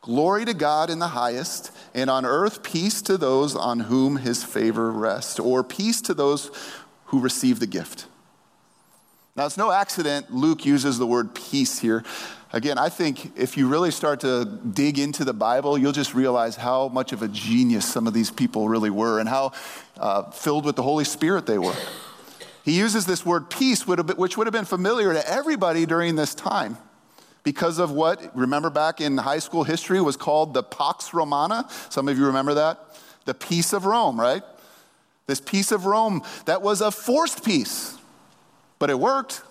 Glory 0.00 0.44
to 0.44 0.54
God 0.54 0.90
in 0.90 1.00
the 1.00 1.08
highest, 1.08 1.72
and 1.94 2.08
on 2.08 2.24
earth 2.24 2.62
peace 2.62 3.02
to 3.02 3.16
those 3.16 3.56
on 3.56 3.80
whom 3.80 4.18
his 4.18 4.44
favor 4.44 4.92
rests, 4.92 5.40
or 5.40 5.64
peace 5.64 6.00
to 6.02 6.14
those 6.14 6.52
who 7.06 7.20
receive 7.20 7.58
the 7.58 7.66
gift. 7.66 8.06
Now, 9.38 9.46
it's 9.46 9.56
no 9.56 9.70
accident 9.70 10.34
Luke 10.34 10.66
uses 10.66 10.98
the 10.98 11.06
word 11.06 11.32
peace 11.32 11.78
here. 11.78 12.02
Again, 12.52 12.76
I 12.76 12.88
think 12.88 13.38
if 13.38 13.56
you 13.56 13.68
really 13.68 13.92
start 13.92 14.18
to 14.22 14.44
dig 14.44 14.98
into 14.98 15.24
the 15.24 15.32
Bible, 15.32 15.78
you'll 15.78 15.92
just 15.92 16.12
realize 16.12 16.56
how 16.56 16.88
much 16.88 17.12
of 17.12 17.22
a 17.22 17.28
genius 17.28 17.84
some 17.84 18.08
of 18.08 18.14
these 18.14 18.32
people 18.32 18.68
really 18.68 18.90
were 18.90 19.20
and 19.20 19.28
how 19.28 19.52
uh, 19.96 20.28
filled 20.32 20.64
with 20.64 20.74
the 20.74 20.82
Holy 20.82 21.04
Spirit 21.04 21.46
they 21.46 21.56
were. 21.56 21.76
He 22.64 22.76
uses 22.76 23.06
this 23.06 23.24
word 23.24 23.48
peace, 23.48 23.86
which 23.86 24.36
would 24.36 24.48
have 24.48 24.52
been 24.52 24.64
familiar 24.64 25.12
to 25.12 25.30
everybody 25.30 25.86
during 25.86 26.16
this 26.16 26.34
time 26.34 26.76
because 27.44 27.78
of 27.78 27.92
what, 27.92 28.36
remember 28.36 28.70
back 28.70 29.00
in 29.00 29.18
high 29.18 29.38
school 29.38 29.62
history, 29.62 30.00
was 30.00 30.16
called 30.16 30.52
the 30.52 30.64
Pax 30.64 31.14
Romana. 31.14 31.68
Some 31.90 32.08
of 32.08 32.18
you 32.18 32.26
remember 32.26 32.54
that? 32.54 32.80
The 33.24 33.34
peace 33.34 33.72
of 33.72 33.84
Rome, 33.84 34.18
right? 34.18 34.42
This 35.28 35.40
peace 35.40 35.70
of 35.70 35.86
Rome 35.86 36.24
that 36.46 36.60
was 36.60 36.80
a 36.80 36.90
forced 36.90 37.44
peace. 37.44 37.97
But 38.78 38.90
it 38.90 38.98
worked. 38.98 39.42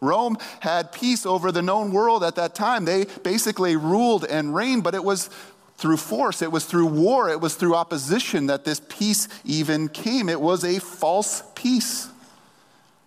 Rome 0.00 0.36
had 0.60 0.92
peace 0.92 1.24
over 1.24 1.52
the 1.52 1.62
known 1.62 1.92
world 1.92 2.24
at 2.24 2.34
that 2.34 2.54
time. 2.54 2.84
They 2.84 3.06
basically 3.22 3.76
ruled 3.76 4.24
and 4.24 4.54
reigned, 4.54 4.82
but 4.82 4.94
it 4.94 5.04
was 5.04 5.30
through 5.76 5.96
force, 5.96 6.42
it 6.42 6.52
was 6.52 6.64
through 6.64 6.86
war, 6.86 7.28
it 7.28 7.40
was 7.40 7.56
through 7.56 7.74
opposition 7.74 8.46
that 8.46 8.64
this 8.64 8.80
peace 8.88 9.26
even 9.44 9.88
came. 9.88 10.28
It 10.28 10.40
was 10.40 10.64
a 10.64 10.78
false 10.78 11.42
peace. 11.54 12.08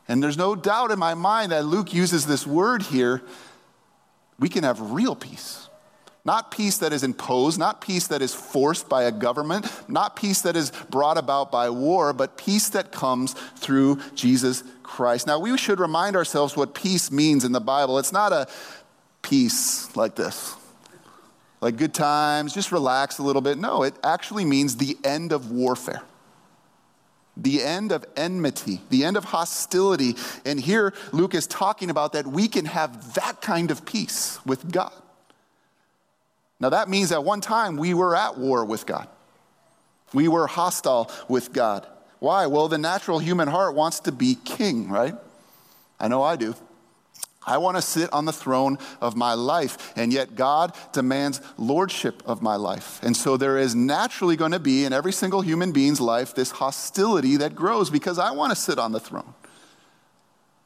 And 0.08 0.22
there's 0.22 0.38
no 0.38 0.55
doubt 0.55 0.91
in 0.91 1.00
my 1.00 1.13
mind 1.13 1.51
that 1.51 1.65
Luke 1.65 1.94
uses 1.94 2.25
this 2.25 2.46
word 2.46 2.82
here. 2.82 3.22
We 4.39 4.50
can 4.50 4.63
have 4.63 4.91
real 4.91 5.15
peace. 5.15 5.70
Not 6.25 6.50
peace 6.50 6.79
that 6.79 6.91
is 6.91 7.03
imposed, 7.03 7.60
not 7.60 7.82
peace 7.82 8.08
that 8.08 8.24
is 8.24 8.34
forced 8.34 8.89
by 8.89 9.03
a 9.03 9.12
government, 9.12 9.72
not 9.88 10.15
peace 10.15 10.41
that 10.41 10.55
is 10.55 10.72
brought 10.89 11.20
about 11.20 11.51
by 11.51 11.70
war, 11.70 12.13
but 12.13 12.36
peace 12.36 12.70
that 12.70 12.91
comes 12.91 13.34
through 13.34 14.00
Jesus 14.15 14.63
Christ. 14.82 15.27
Now, 15.27 15.39
we 15.39 15.55
should 15.55 15.79
remind 15.79 16.15
ourselves 16.15 16.58
what 16.58 16.74
peace 16.74 17.12
means 17.12 17.46
in 17.46 17.51
the 17.51 17.62
Bible. 17.62 18.00
It's 18.00 18.12
not 18.12 18.34
a 18.34 18.48
peace 19.22 19.96
like 19.96 20.15
this, 20.15 20.55
like 21.62 21.77
good 21.77 21.94
times, 21.94 22.55
just 22.55 22.72
relax 22.72 23.20
a 23.20 23.24
little 23.24 23.41
bit. 23.41 23.60
No, 23.60 23.84
it 23.84 23.94
actually 24.03 24.46
means 24.46 24.77
the 24.77 24.98
end 25.03 25.32
of 25.32 25.51
warfare 25.51 26.01
the 27.38 27.62
end 27.62 27.91
of 27.91 28.05
enmity, 28.15 28.79
the 28.89 29.03
end 29.03 29.17
of 29.17 29.25
hostility. 29.25 30.15
And 30.46 30.58
here 30.58 30.94
Luke 31.12 31.36
is 31.36 31.46
talking 31.48 31.89
about 31.89 32.13
that 32.13 32.25
we 32.25 32.48
can 32.48 32.63
have 32.63 33.15
that 33.15 33.41
kind 33.41 33.72
of 33.72 33.86
peace 33.86 34.39
with 34.46 34.72
God. 34.72 34.94
Now, 36.65 36.69
that 36.69 36.89
means 36.89 37.12
at 37.12 37.24
one 37.24 37.41
time 37.41 37.77
we 37.77 37.93
were 37.93 38.15
at 38.15 38.39
war 38.39 38.65
with 38.65 38.88
God, 38.88 39.07
we 40.15 40.27
were 40.27 40.48
hostile 40.48 41.12
with 41.27 41.53
God. 41.53 41.86
Why? 42.17 42.48
Well, 42.48 42.67
the 42.67 42.79
natural 42.79 43.19
human 43.19 43.48
heart 43.48 43.75
wants 43.75 44.00
to 44.00 44.12
be 44.12 44.34
king, 44.43 44.89
right? 44.89 45.13
I 46.00 46.07
know 46.07 46.24
I 46.24 46.38
do. 46.38 46.55
I 47.45 47.60
want 47.60 47.77
to 47.77 47.84
sit 47.84 48.12
on 48.12 48.25
the 48.25 48.34
throne 48.34 48.79
of 49.00 49.15
my 49.15 49.36
life, 49.36 49.93
and 49.95 50.12
yet 50.12 50.34
God 50.34 50.74
demands 50.91 51.39
lordship 51.55 52.24
of 52.25 52.41
my 52.41 52.55
life. 52.55 53.00
And 53.03 53.15
so 53.15 53.38
there 53.38 53.60
is 53.60 53.75
naturally 53.75 54.36
going 54.36 54.53
to 54.53 54.60
be 54.60 54.86
in 54.86 54.91
every 54.91 55.13
single 55.13 55.41
human 55.41 55.72
being's 55.72 56.01
life 56.01 56.34
this 56.34 56.50
hostility 56.50 57.38
that 57.38 57.53
grows 57.53 57.91
because 57.91 58.17
I 58.17 58.31
want 58.31 58.50
to 58.50 58.55
sit 58.55 58.79
on 58.79 58.91
the 58.91 59.00
throne. 59.00 59.36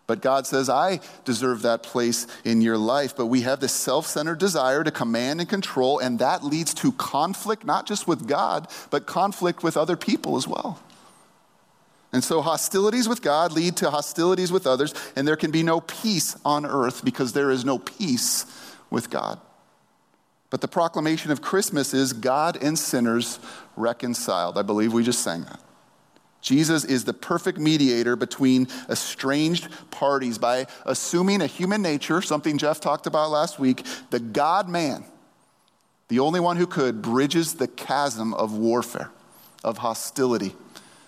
But 0.10 0.24
God 0.24 0.48
says, 0.48 0.72
I 0.72 1.02
deserve 1.24 1.62
that 1.62 1.84
place 1.84 2.26
in 2.44 2.62
your 2.62 2.80
life. 2.80 3.16
But 3.16 3.28
we 3.28 3.42
have 3.42 3.60
this 3.60 3.72
self 3.72 4.08
centered 4.08 4.40
desire 4.40 4.84
to 4.84 4.90
command 4.90 5.40
and 5.40 5.48
control, 5.48 6.00
and 6.00 6.18
that 6.18 6.44
leads 6.44 6.74
to 6.76 6.92
conflict, 6.94 7.64
not 7.64 7.86
just 7.86 8.08
with 8.08 8.28
God, 8.28 8.68
but 8.90 9.06
conflict 9.06 9.62
with 9.62 9.78
other 9.78 9.96
people 9.96 10.36
as 10.36 10.48
well. 10.48 10.80
And 12.12 12.24
so 12.24 12.42
hostilities 12.42 13.08
with 13.08 13.22
God 13.22 13.52
lead 13.52 13.78
to 13.78 13.92
hostilities 13.92 14.52
with 14.52 14.66
others, 14.66 14.96
and 15.16 15.28
there 15.28 15.36
can 15.36 15.52
be 15.52 15.62
no 15.62 15.80
peace 15.80 16.36
on 16.44 16.66
earth 16.66 17.06
because 17.06 17.34
there 17.34 17.52
is 17.52 17.64
no 17.64 17.78
peace 17.78 18.48
with 18.90 19.12
God. 19.12 19.40
But 20.50 20.62
the 20.62 20.68
proclamation 20.68 21.30
of 21.30 21.44
Christmas 21.44 21.94
is 21.94 22.14
God 22.14 22.58
and 22.64 22.80
sinners 22.80 23.40
reconciled. 23.76 24.58
I 24.58 24.64
believe 24.64 24.92
we 24.92 25.04
just 25.04 25.22
sang 25.22 25.44
that. 25.44 25.60
Jesus 26.42 26.86
is 26.86 27.04
the 27.04 27.14
perfect 27.14 27.60
mediator 27.60 28.16
between 28.16 28.68
estranged 28.90 29.68
parties 29.92 30.38
by 30.38 30.68
assuming 30.86 31.42
a 31.42 31.48
human 31.48 31.82
nature, 31.82 32.22
something 32.22 32.58
Jeff 32.58 32.80
talked 32.80 33.08
about 33.08 33.30
last 33.30 33.60
week. 33.60 33.86
The 34.10 34.20
God 34.20 34.70
man, 34.70 35.04
the 36.08 36.20
only 36.20 36.40
one 36.40 36.58
who 36.58 36.66
could, 36.66 37.02
bridges 37.02 37.56
the 37.56 37.68
chasm 37.68 38.34
of 38.34 38.54
warfare, 38.54 39.12
of 39.64 39.80
hostility, 39.80 40.56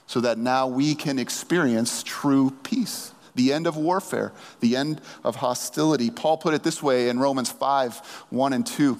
so 0.05 0.19
that 0.19 0.38
now 0.38 0.67
we 0.67 0.95
can 0.95 1.17
experience 1.17 2.03
true 2.03 2.51
peace. 2.63 3.13
The 3.33 3.53
end 3.53 3.65
of 3.65 3.77
warfare, 3.77 4.33
the 4.59 4.75
end 4.75 5.00
of 5.23 5.38
hostility. 5.38 6.09
Paul 6.09 6.38
put 6.38 6.53
it 6.53 6.63
this 6.63 6.83
way 6.83 7.07
in 7.07 7.17
Romans 7.17 7.50
5 7.50 8.25
1 8.29 8.53
and 8.53 8.67
2. 8.67 9.00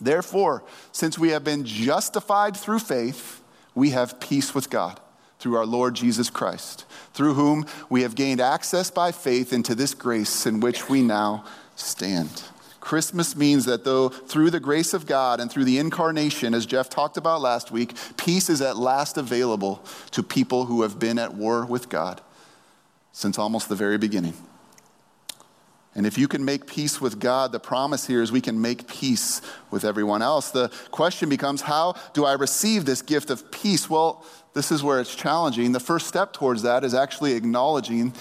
Therefore, 0.00 0.64
since 0.92 1.18
we 1.18 1.30
have 1.30 1.44
been 1.44 1.66
justified 1.66 2.56
through 2.56 2.78
faith, 2.78 3.42
we 3.74 3.90
have 3.90 4.18
peace 4.20 4.54
with 4.54 4.70
God 4.70 4.98
through 5.38 5.56
our 5.56 5.66
Lord 5.66 5.94
Jesus 5.94 6.30
Christ, 6.30 6.84
through 7.14 7.34
whom 7.34 7.66
we 7.88 8.02
have 8.02 8.14
gained 8.14 8.40
access 8.40 8.90
by 8.90 9.12
faith 9.12 9.52
into 9.52 9.74
this 9.74 9.94
grace 9.94 10.46
in 10.46 10.60
which 10.60 10.88
we 10.88 11.02
now 11.02 11.44
stand. 11.76 12.42
Christmas 12.80 13.36
means 13.36 13.66
that 13.66 13.84
though 13.84 14.08
through 14.08 14.50
the 14.50 14.60
grace 14.60 14.94
of 14.94 15.06
God 15.06 15.40
and 15.40 15.50
through 15.50 15.64
the 15.64 15.78
incarnation, 15.78 16.54
as 16.54 16.64
Jeff 16.64 16.88
talked 16.88 17.16
about 17.16 17.40
last 17.40 17.70
week, 17.70 17.94
peace 18.16 18.48
is 18.48 18.62
at 18.62 18.76
last 18.76 19.18
available 19.18 19.84
to 20.12 20.22
people 20.22 20.64
who 20.64 20.82
have 20.82 20.98
been 20.98 21.18
at 21.18 21.34
war 21.34 21.66
with 21.66 21.88
God 21.88 22.20
since 23.12 23.38
almost 23.38 23.68
the 23.68 23.74
very 23.74 23.98
beginning. 23.98 24.34
And 25.94 26.06
if 26.06 26.16
you 26.16 26.28
can 26.28 26.44
make 26.44 26.66
peace 26.66 27.00
with 27.00 27.18
God, 27.18 27.50
the 27.50 27.58
promise 27.58 28.06
here 28.06 28.22
is 28.22 28.30
we 28.30 28.40
can 28.40 28.60
make 28.60 28.86
peace 28.86 29.42
with 29.70 29.84
everyone 29.84 30.22
else. 30.22 30.52
The 30.52 30.70
question 30.92 31.28
becomes 31.28 31.62
how 31.62 31.96
do 32.14 32.24
I 32.24 32.34
receive 32.34 32.84
this 32.84 33.02
gift 33.02 33.30
of 33.30 33.50
peace? 33.50 33.90
Well, 33.90 34.24
this 34.58 34.72
is 34.72 34.82
where 34.82 34.98
it's 34.98 35.14
challenging. 35.14 35.70
The 35.70 35.80
first 35.80 36.08
step 36.08 36.32
towards 36.32 36.62
that 36.62 36.82
is 36.82 36.92
actually 36.92 37.34
acknowledging 37.34 38.12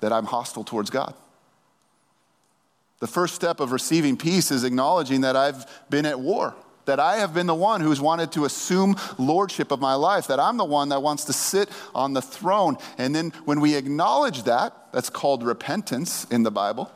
that 0.00 0.12
I'm 0.12 0.24
hostile 0.24 0.64
towards 0.64 0.90
God. 0.90 1.14
The 2.98 3.06
first 3.06 3.36
step 3.36 3.60
of 3.60 3.70
receiving 3.70 4.16
peace 4.16 4.50
is 4.50 4.64
acknowledging 4.64 5.20
that 5.20 5.36
I've 5.36 5.64
been 5.88 6.04
at 6.04 6.18
war, 6.18 6.56
that 6.86 6.98
I 6.98 7.18
have 7.18 7.32
been 7.32 7.46
the 7.46 7.54
one 7.54 7.80
who's 7.80 8.00
wanted 8.00 8.32
to 8.32 8.46
assume 8.46 8.96
lordship 9.16 9.70
of 9.70 9.80
my 9.80 9.94
life, 9.94 10.26
that 10.26 10.40
I'm 10.40 10.56
the 10.56 10.64
one 10.64 10.88
that 10.88 11.02
wants 11.02 11.24
to 11.26 11.32
sit 11.32 11.68
on 11.94 12.14
the 12.14 12.22
throne. 12.22 12.78
And 12.98 13.14
then 13.14 13.30
when 13.44 13.60
we 13.60 13.76
acknowledge 13.76 14.42
that, 14.42 14.74
that's 14.92 15.10
called 15.10 15.44
repentance 15.44 16.24
in 16.24 16.42
the 16.42 16.50
Bible. 16.50 16.90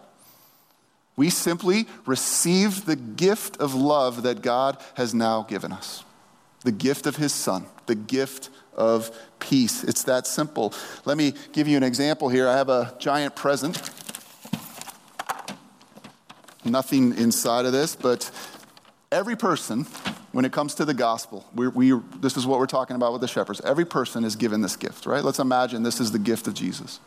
We 1.16 1.30
simply 1.30 1.86
receive 2.06 2.86
the 2.86 2.96
gift 2.96 3.58
of 3.58 3.72
love 3.72 4.24
that 4.24 4.42
God 4.42 4.78
has 4.94 5.14
now 5.14 5.42
given 5.42 5.70
us 5.70 6.02
the 6.64 6.72
gift 6.72 7.06
of 7.06 7.16
His 7.16 7.32
Son, 7.32 7.66
the 7.86 7.94
gift 7.94 8.50
of 8.76 9.10
peace. 9.38 9.84
It's 9.84 10.04
that 10.04 10.26
simple. 10.26 10.72
Let 11.04 11.16
me 11.16 11.34
give 11.52 11.68
you 11.68 11.76
an 11.76 11.82
example 11.82 12.28
here. 12.28 12.48
I 12.48 12.56
have 12.56 12.68
a 12.68 12.94
giant 12.98 13.34
present 13.36 13.80
nothing 16.64 17.16
inside 17.16 17.66
of 17.66 17.72
this, 17.72 17.96
but 17.96 18.30
every 19.10 19.36
person, 19.36 19.84
when 20.32 20.44
it 20.44 20.52
comes 20.52 20.74
to 20.76 20.84
the 20.84 20.94
gospel, 20.94 21.46
we, 21.54 21.68
we, 21.68 22.00
this 22.20 22.36
is 22.36 22.46
what 22.46 22.58
we're 22.58 22.66
talking 22.66 22.96
about 22.96 23.12
with 23.12 23.20
the 23.20 23.28
shepherds. 23.28 23.60
Every 23.62 23.84
person 23.84 24.24
is 24.24 24.36
given 24.36 24.60
this 24.60 24.76
gift, 24.76 25.06
right? 25.06 25.24
Let's 25.24 25.38
imagine 25.38 25.82
this 25.82 26.00
is 26.00 26.12
the 26.12 26.18
gift 26.18 26.46
of 26.46 26.54
Jesus. 26.54 27.00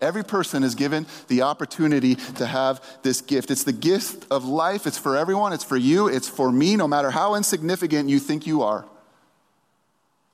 Every 0.00 0.24
person 0.24 0.62
is 0.62 0.74
given 0.74 1.06
the 1.28 1.42
opportunity 1.42 2.16
to 2.16 2.46
have 2.46 2.84
this 3.02 3.22
gift. 3.22 3.50
It's 3.50 3.64
the 3.64 3.72
gift 3.72 4.26
of 4.30 4.44
life. 4.44 4.86
It's 4.86 4.98
for 4.98 5.16
everyone. 5.16 5.54
It's 5.54 5.64
for 5.64 5.76
you. 5.76 6.06
It's 6.08 6.28
for 6.28 6.52
me, 6.52 6.76
no 6.76 6.86
matter 6.86 7.10
how 7.10 7.34
insignificant 7.34 8.10
you 8.10 8.18
think 8.18 8.46
you 8.46 8.62
are, 8.62 8.84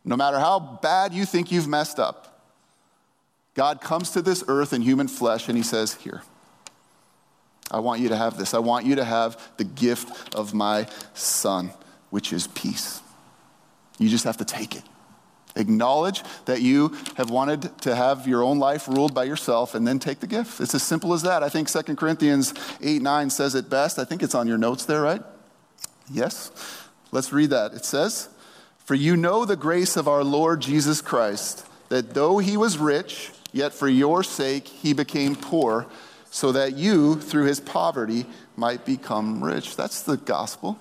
no 0.04 0.16
matter 0.16 0.38
how 0.38 0.58
bad 0.58 1.12
you 1.12 1.24
think 1.24 1.52
you've 1.52 1.68
messed 1.68 1.98
up. 1.98 2.28
God 3.54 3.80
comes 3.80 4.10
to 4.12 4.22
this 4.22 4.42
earth 4.48 4.72
in 4.72 4.82
human 4.82 5.08
flesh 5.08 5.48
and 5.48 5.56
he 5.56 5.62
says, 5.62 5.94
Here, 5.94 6.22
I 7.70 7.80
want 7.80 8.00
you 8.00 8.08
to 8.08 8.16
have 8.16 8.38
this. 8.38 8.54
I 8.54 8.58
want 8.58 8.86
you 8.86 8.96
to 8.96 9.04
have 9.04 9.40
the 9.56 9.64
gift 9.64 10.34
of 10.34 10.54
my 10.54 10.86
son, 11.14 11.70
which 12.10 12.32
is 12.32 12.46
peace. 12.48 13.00
You 13.98 14.08
just 14.08 14.24
have 14.24 14.38
to 14.38 14.44
take 14.44 14.74
it. 14.74 14.82
Acknowledge 15.54 16.22
that 16.46 16.62
you 16.62 16.96
have 17.16 17.28
wanted 17.28 17.78
to 17.82 17.94
have 17.94 18.26
your 18.26 18.42
own 18.42 18.58
life 18.58 18.88
ruled 18.88 19.14
by 19.14 19.24
yourself 19.24 19.74
and 19.74 19.86
then 19.86 19.98
take 19.98 20.20
the 20.20 20.26
gift. 20.26 20.60
It's 20.60 20.74
as 20.74 20.82
simple 20.82 21.12
as 21.12 21.22
that. 21.22 21.42
I 21.42 21.50
think 21.50 21.68
2 21.70 21.94
Corinthians 21.94 22.54
8 22.80 23.02
9 23.02 23.30
says 23.30 23.54
it 23.54 23.68
best. 23.68 23.98
I 23.98 24.04
think 24.04 24.22
it's 24.22 24.34
on 24.34 24.48
your 24.48 24.56
notes 24.56 24.86
there, 24.86 25.02
right? 25.02 25.22
Yes. 26.10 26.50
Let's 27.10 27.34
read 27.34 27.50
that. 27.50 27.74
It 27.74 27.84
says, 27.84 28.30
For 28.84 28.94
you 28.94 29.16
know 29.16 29.44
the 29.44 29.56
grace 29.56 29.96
of 29.96 30.08
our 30.08 30.24
Lord 30.24 30.60
Jesus 30.60 31.00
Christ, 31.00 31.66
that 31.88 32.14
though 32.14 32.38
he 32.38 32.56
was 32.56 32.78
rich, 32.78 33.30
yet 33.52 33.72
for 33.72 33.88
your 33.88 34.22
sake 34.22 34.66
he 34.66 34.92
became 34.92 35.36
poor 35.36 35.86
so 36.30 36.50
that 36.52 36.76
you, 36.76 37.16
through 37.16 37.44
his 37.44 37.60
poverty, 37.60 38.24
might 38.56 38.86
become 38.86 39.44
rich. 39.44 39.76
That's 39.76 40.02
the 40.02 40.16
gospel. 40.16 40.78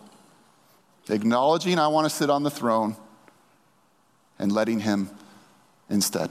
Acknowledging 1.09 1.77
I 1.77 1.89
want 1.89 2.05
to 2.05 2.15
sit 2.15 2.29
on 2.29 2.43
the 2.43 2.49
throne 2.49 2.95
and 4.39 4.51
letting 4.51 4.79
him 4.79 5.09
instead. 5.89 6.29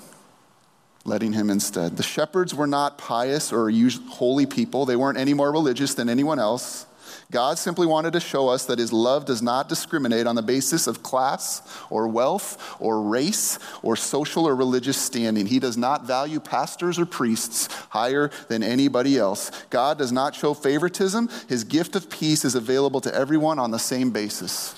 Letting 1.04 1.34
him 1.34 1.50
instead. 1.50 1.98
The 1.98 2.02
shepherds 2.02 2.54
were 2.54 2.66
not 2.66 2.96
pious 2.96 3.52
or 3.52 3.70
holy 4.08 4.46
people, 4.46 4.86
they 4.86 4.96
weren't 4.96 5.18
any 5.18 5.34
more 5.34 5.52
religious 5.52 5.94
than 5.94 6.08
anyone 6.08 6.38
else. 6.38 6.86
God 7.30 7.58
simply 7.58 7.86
wanted 7.86 8.12
to 8.14 8.20
show 8.20 8.48
us 8.48 8.64
that 8.66 8.78
his 8.78 8.92
love 8.92 9.24
does 9.24 9.42
not 9.42 9.68
discriminate 9.68 10.26
on 10.26 10.34
the 10.34 10.42
basis 10.42 10.86
of 10.86 11.02
class 11.02 11.62
or 11.90 12.08
wealth 12.08 12.76
or 12.80 13.02
race 13.02 13.58
or 13.82 13.96
social 13.96 14.46
or 14.46 14.54
religious 14.54 14.96
standing. 14.96 15.46
He 15.46 15.58
does 15.58 15.76
not 15.76 16.06
value 16.06 16.40
pastors 16.40 16.98
or 16.98 17.06
priests 17.06 17.66
higher 17.90 18.30
than 18.48 18.62
anybody 18.62 19.18
else. 19.18 19.50
God 19.70 19.98
does 19.98 20.12
not 20.12 20.34
show 20.34 20.54
favoritism. 20.54 21.28
His 21.48 21.64
gift 21.64 21.96
of 21.96 22.10
peace 22.10 22.44
is 22.44 22.54
available 22.54 23.00
to 23.02 23.14
everyone 23.14 23.58
on 23.58 23.70
the 23.70 23.78
same 23.78 24.10
basis 24.10 24.74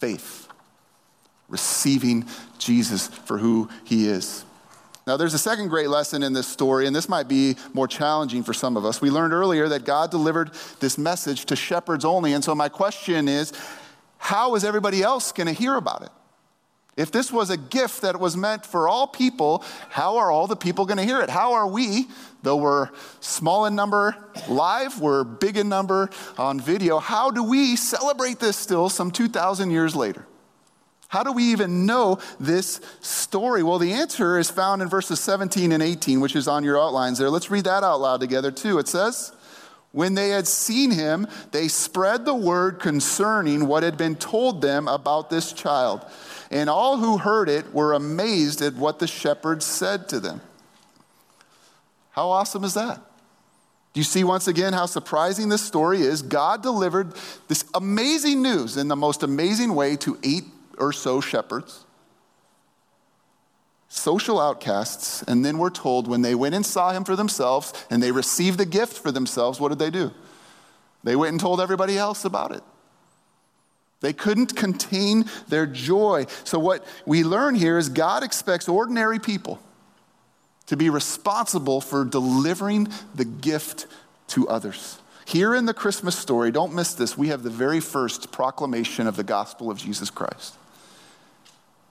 faith, 0.00 0.48
receiving 1.48 2.26
Jesus 2.58 3.08
for 3.08 3.38
who 3.38 3.70
he 3.84 4.08
is. 4.08 4.44
Now, 5.06 5.18
there's 5.18 5.34
a 5.34 5.38
second 5.38 5.68
great 5.68 5.90
lesson 5.90 6.22
in 6.22 6.32
this 6.32 6.46
story, 6.46 6.86
and 6.86 6.96
this 6.96 7.08
might 7.08 7.28
be 7.28 7.56
more 7.74 7.86
challenging 7.86 8.42
for 8.42 8.54
some 8.54 8.76
of 8.76 8.86
us. 8.86 9.02
We 9.02 9.10
learned 9.10 9.34
earlier 9.34 9.68
that 9.68 9.84
God 9.84 10.10
delivered 10.10 10.50
this 10.80 10.96
message 10.96 11.44
to 11.46 11.56
shepherds 11.56 12.04
only, 12.06 12.32
and 12.32 12.42
so 12.42 12.54
my 12.54 12.70
question 12.70 13.28
is 13.28 13.52
how 14.16 14.54
is 14.54 14.64
everybody 14.64 15.02
else 15.02 15.32
going 15.32 15.46
to 15.46 15.52
hear 15.52 15.74
about 15.74 16.02
it? 16.02 16.10
If 16.96 17.10
this 17.10 17.32
was 17.32 17.50
a 17.50 17.56
gift 17.56 18.02
that 18.02 18.20
was 18.20 18.36
meant 18.36 18.64
for 18.64 18.88
all 18.88 19.06
people, 19.06 19.64
how 19.90 20.16
are 20.16 20.30
all 20.30 20.46
the 20.46 20.56
people 20.56 20.86
going 20.86 20.98
to 20.98 21.04
hear 21.04 21.20
it? 21.20 21.28
How 21.28 21.54
are 21.54 21.66
we, 21.66 22.06
though 22.42 22.56
we're 22.56 22.88
small 23.20 23.66
in 23.66 23.74
number 23.74 24.16
live, 24.48 25.00
we're 25.00 25.24
big 25.24 25.56
in 25.56 25.68
number 25.68 26.08
on 26.38 26.60
video, 26.60 26.98
how 27.00 27.30
do 27.30 27.42
we 27.42 27.76
celebrate 27.76 28.38
this 28.38 28.56
still 28.56 28.88
some 28.88 29.10
2,000 29.10 29.70
years 29.70 29.96
later? 29.96 30.24
How 31.08 31.22
do 31.22 31.32
we 31.32 31.44
even 31.44 31.86
know 31.86 32.18
this 32.40 32.80
story? 33.00 33.62
Well, 33.62 33.78
the 33.78 33.92
answer 33.92 34.38
is 34.38 34.50
found 34.50 34.82
in 34.82 34.88
verses 34.88 35.20
17 35.20 35.72
and 35.72 35.82
18, 35.82 36.20
which 36.20 36.34
is 36.34 36.48
on 36.48 36.64
your 36.64 36.80
outlines 36.80 37.18
there. 37.18 37.30
Let's 37.30 37.50
read 37.50 37.64
that 37.64 37.84
out 37.84 38.00
loud 38.00 38.20
together, 38.20 38.50
too. 38.50 38.78
It 38.78 38.88
says, 38.88 39.32
When 39.92 40.14
they 40.14 40.30
had 40.30 40.48
seen 40.48 40.90
him, 40.90 41.28
they 41.52 41.68
spread 41.68 42.24
the 42.24 42.34
word 42.34 42.80
concerning 42.80 43.66
what 43.66 43.82
had 43.82 43.96
been 43.96 44.16
told 44.16 44.60
them 44.60 44.88
about 44.88 45.30
this 45.30 45.52
child. 45.52 46.04
And 46.50 46.68
all 46.68 46.98
who 46.98 47.18
heard 47.18 47.48
it 47.48 47.72
were 47.72 47.92
amazed 47.92 48.62
at 48.62 48.74
what 48.74 48.98
the 48.98 49.06
shepherds 49.06 49.64
said 49.64 50.08
to 50.08 50.20
them. 50.20 50.40
How 52.10 52.30
awesome 52.30 52.64
is 52.64 52.74
that? 52.74 53.00
Do 53.92 54.00
you 54.00 54.04
see 54.04 54.24
once 54.24 54.48
again 54.48 54.72
how 54.72 54.86
surprising 54.86 55.48
this 55.48 55.62
story 55.62 56.00
is? 56.00 56.22
God 56.22 56.62
delivered 56.62 57.12
this 57.46 57.64
amazing 57.74 58.42
news 58.42 58.76
in 58.76 58.88
the 58.88 58.96
most 58.96 59.22
amazing 59.22 59.74
way 59.74 59.96
to 59.98 60.18
eight 60.24 60.44
or 60.78 60.92
so 60.92 61.20
shepherds, 61.20 61.84
social 63.88 64.40
outcasts, 64.40 65.22
and 65.22 65.44
then 65.44 65.58
we're 65.58 65.70
told 65.70 66.08
when 66.08 66.22
they 66.22 66.34
went 66.34 66.54
and 66.54 66.66
saw 66.66 66.92
him 66.92 67.04
for 67.04 67.16
themselves 67.16 67.72
and 67.90 68.02
they 68.02 68.12
received 68.12 68.58
the 68.58 68.66
gift 68.66 68.98
for 68.98 69.12
themselves, 69.12 69.60
what 69.60 69.68
did 69.68 69.78
they 69.78 69.90
do? 69.90 70.10
They 71.04 71.16
went 71.16 71.32
and 71.32 71.40
told 71.40 71.60
everybody 71.60 71.96
else 71.98 72.24
about 72.24 72.52
it. 72.52 72.62
They 74.00 74.12
couldn't 74.12 74.56
contain 74.56 75.24
their 75.48 75.66
joy. 75.66 76.26
So, 76.44 76.58
what 76.58 76.84
we 77.06 77.24
learn 77.24 77.54
here 77.54 77.78
is 77.78 77.88
God 77.88 78.22
expects 78.22 78.68
ordinary 78.68 79.18
people 79.18 79.60
to 80.66 80.76
be 80.76 80.90
responsible 80.90 81.80
for 81.80 82.04
delivering 82.04 82.88
the 83.14 83.24
gift 83.24 83.86
to 84.28 84.48
others. 84.48 84.98
Here 85.26 85.54
in 85.54 85.64
the 85.64 85.74
Christmas 85.74 86.18
story, 86.18 86.50
don't 86.50 86.74
miss 86.74 86.94
this, 86.94 87.16
we 87.16 87.28
have 87.28 87.42
the 87.42 87.50
very 87.50 87.80
first 87.80 88.30
proclamation 88.30 89.06
of 89.06 89.16
the 89.16 89.24
gospel 89.24 89.70
of 89.70 89.78
Jesus 89.78 90.10
Christ. 90.10 90.54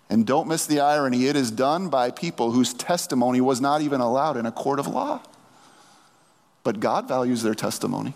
And 0.10 0.26
don't 0.28 0.48
miss 0.48 0.66
the 0.66 0.80
irony, 0.80 1.28
it 1.28 1.36
is 1.36 1.50
done 1.50 1.90
by 1.90 2.12
people 2.12 2.52
whose 2.52 2.74
testimony 2.74 3.42
was 3.42 3.62
not 3.62 3.82
even 3.82 4.02
allowed 4.02 4.38
in 4.38 4.46
a 4.46 4.52
court 4.52 4.80
of 4.80 4.88
law. 4.88 5.22
But 6.64 6.80
God 6.80 7.08
values 7.08 7.44
their 7.44 7.56
testimony, 7.56 8.14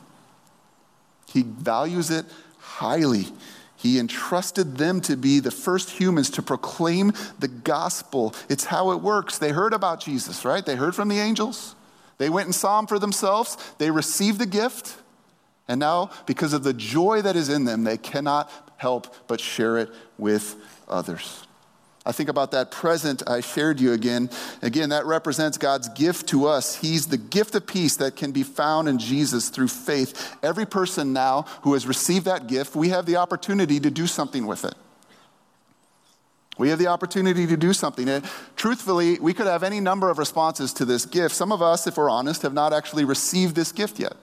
He 1.27 1.43
values 1.43 2.09
it 2.09 2.25
highly. 2.59 3.27
He 3.79 3.99
entrusted 3.99 4.77
them 4.77 5.01
to 5.01 5.15
be 5.15 5.39
the 5.39 5.51
first 5.51 5.91
humans 5.91 6.31
to 6.31 6.41
proclaim 6.41 7.13
the 7.37 7.47
gospel. 7.47 8.33
It's 8.49 8.65
how 8.65 8.89
it 8.89 9.01
works. 9.01 9.37
They 9.37 9.51
heard 9.51 9.71
about 9.71 10.01
Jesus, 10.01 10.43
right? 10.43 10.65
They 10.65 10.75
heard 10.75 10.95
from 10.95 11.09
the 11.09 11.19
angels. 11.19 11.75
They 12.17 12.29
went 12.29 12.47
and 12.47 12.55
saw 12.55 12.79
him 12.79 12.87
for 12.87 12.97
themselves. 12.97 13.55
They 13.77 13.91
received 13.91 14.39
the 14.39 14.47
gift. 14.47 14.97
And 15.67 15.79
now, 15.79 16.09
because 16.25 16.53
of 16.53 16.63
the 16.63 16.73
joy 16.73 17.21
that 17.21 17.35
is 17.35 17.49
in 17.49 17.65
them, 17.65 17.83
they 17.83 17.97
cannot 17.97 18.51
help 18.77 19.13
but 19.27 19.39
share 19.39 19.77
it 19.77 19.89
with 20.17 20.55
others. 20.87 21.46
I 22.07 22.13
think 22.13 22.29
about 22.29 22.51
that 22.51 22.71
present 22.71 23.21
I 23.27 23.41
shared 23.41 23.81
you 23.81 23.91
again. 23.91 24.29
Again, 24.61 24.89
that 24.89 25.05
represents 25.05 25.57
God's 25.57 25.89
gift 25.89 26.27
to 26.29 26.47
us. 26.47 26.75
He's 26.75 27.07
the 27.07 27.17
gift 27.17 27.53
of 27.53 27.67
peace 27.67 27.97
that 27.97 28.15
can 28.15 28.31
be 28.31 28.43
found 28.43 28.87
in 28.87 28.97
Jesus 28.97 29.49
through 29.49 29.67
faith. 29.67 30.37
Every 30.41 30.65
person 30.65 31.11
now 31.11 31.41
who 31.63 31.73
has 31.73 31.85
received 31.85 32.23
that 32.23 32.47
gift, 32.47 32.77
we 32.77 32.89
have 32.89 33.05
the 33.05 33.17
opportunity 33.17 33.81
to 33.81 33.91
do 33.91 34.07
something 34.07 34.47
with 34.47 34.63
it. 34.63 34.75
We 36.57 36.69
have 36.69 36.79
the 36.79 36.87
opportunity 36.87 37.45
to 37.45 37.57
do 37.57 37.73
something. 37.73 38.07
And 38.07 38.23
truthfully, 38.55 39.19
we 39.19 39.33
could 39.33 39.47
have 39.47 39.61
any 39.61 39.81
number 39.81 40.09
of 40.09 40.17
responses 40.17 40.71
to 40.73 40.85
this 40.85 41.05
gift. 41.05 41.35
Some 41.35 41.51
of 41.51 41.61
us, 41.61 41.87
if 41.87 41.97
we're 41.97 42.09
honest, 42.09 42.41
have 42.43 42.53
not 42.53 42.71
actually 42.71 43.03
received 43.03 43.53
this 43.53 43.73
gift 43.73 43.99
yet. 43.99 44.13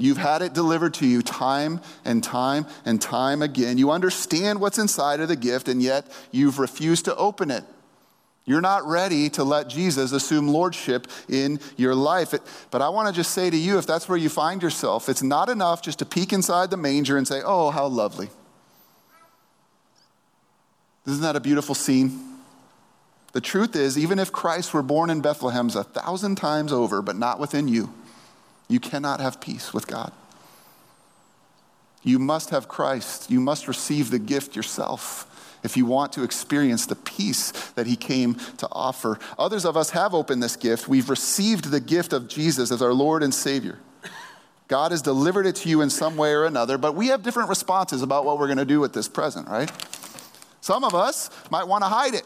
You've 0.00 0.16
had 0.16 0.42
it 0.42 0.52
delivered 0.52 0.94
to 0.94 1.06
you 1.06 1.22
time 1.22 1.80
and 2.04 2.22
time 2.22 2.66
and 2.84 3.02
time 3.02 3.42
again. 3.42 3.78
You 3.78 3.90
understand 3.90 4.60
what's 4.60 4.78
inside 4.78 5.18
of 5.18 5.26
the 5.26 5.36
gift, 5.36 5.68
and 5.68 5.82
yet 5.82 6.06
you've 6.30 6.60
refused 6.60 7.06
to 7.06 7.16
open 7.16 7.50
it. 7.50 7.64
You're 8.44 8.60
not 8.62 8.86
ready 8.86 9.28
to 9.30 9.44
let 9.44 9.68
Jesus 9.68 10.12
assume 10.12 10.48
lordship 10.48 11.08
in 11.28 11.60
your 11.76 11.94
life. 11.94 12.32
It, 12.32 12.40
but 12.70 12.80
I 12.80 12.88
want 12.88 13.08
to 13.08 13.12
just 13.12 13.32
say 13.32 13.50
to 13.50 13.56
you 13.56 13.76
if 13.76 13.86
that's 13.86 14.08
where 14.08 14.16
you 14.16 14.30
find 14.30 14.62
yourself, 14.62 15.08
it's 15.08 15.22
not 15.22 15.50
enough 15.50 15.82
just 15.82 15.98
to 15.98 16.06
peek 16.06 16.32
inside 16.32 16.70
the 16.70 16.78
manger 16.78 17.18
and 17.18 17.28
say, 17.28 17.42
oh, 17.44 17.70
how 17.70 17.86
lovely. 17.88 18.30
Isn't 21.06 21.22
that 21.22 21.36
a 21.36 21.40
beautiful 21.40 21.74
scene? 21.74 22.38
The 23.32 23.40
truth 23.40 23.76
is, 23.76 23.98
even 23.98 24.18
if 24.18 24.32
Christ 24.32 24.72
were 24.72 24.82
born 24.82 25.10
in 25.10 25.20
Bethlehem 25.20 25.68
a 25.68 25.84
thousand 25.84 26.36
times 26.36 26.72
over, 26.72 27.02
but 27.02 27.16
not 27.16 27.38
within 27.38 27.68
you, 27.68 27.92
you 28.68 28.78
cannot 28.80 29.20
have 29.20 29.40
peace 29.40 29.72
with 29.72 29.86
God. 29.86 30.12
You 32.02 32.18
must 32.18 32.50
have 32.50 32.68
Christ. 32.68 33.30
You 33.30 33.40
must 33.40 33.66
receive 33.66 34.10
the 34.10 34.18
gift 34.18 34.54
yourself 34.54 35.24
if 35.64 35.76
you 35.76 35.84
want 35.86 36.12
to 36.12 36.22
experience 36.22 36.86
the 36.86 36.94
peace 36.94 37.50
that 37.72 37.86
he 37.86 37.96
came 37.96 38.36
to 38.58 38.68
offer. 38.70 39.18
Others 39.38 39.64
of 39.64 39.76
us 39.76 39.90
have 39.90 40.14
opened 40.14 40.42
this 40.42 40.56
gift. 40.56 40.88
We've 40.88 41.10
received 41.10 41.70
the 41.70 41.80
gift 41.80 42.12
of 42.12 42.28
Jesus 42.28 42.70
as 42.70 42.80
our 42.80 42.92
Lord 42.92 43.22
and 43.22 43.34
Savior. 43.34 43.78
God 44.68 44.92
has 44.92 45.02
delivered 45.02 45.46
it 45.46 45.56
to 45.56 45.68
you 45.68 45.80
in 45.80 45.90
some 45.90 46.16
way 46.16 46.32
or 46.32 46.44
another, 46.44 46.78
but 46.78 46.94
we 46.94 47.08
have 47.08 47.22
different 47.22 47.48
responses 47.48 48.02
about 48.02 48.24
what 48.24 48.38
we're 48.38 48.46
going 48.46 48.58
to 48.58 48.66
do 48.66 48.80
with 48.80 48.92
this 48.92 49.08
present, 49.08 49.48
right? 49.48 49.70
Some 50.60 50.84
of 50.84 50.94
us 50.94 51.30
might 51.50 51.64
want 51.64 51.82
to 51.84 51.88
hide 51.88 52.14
it. 52.14 52.24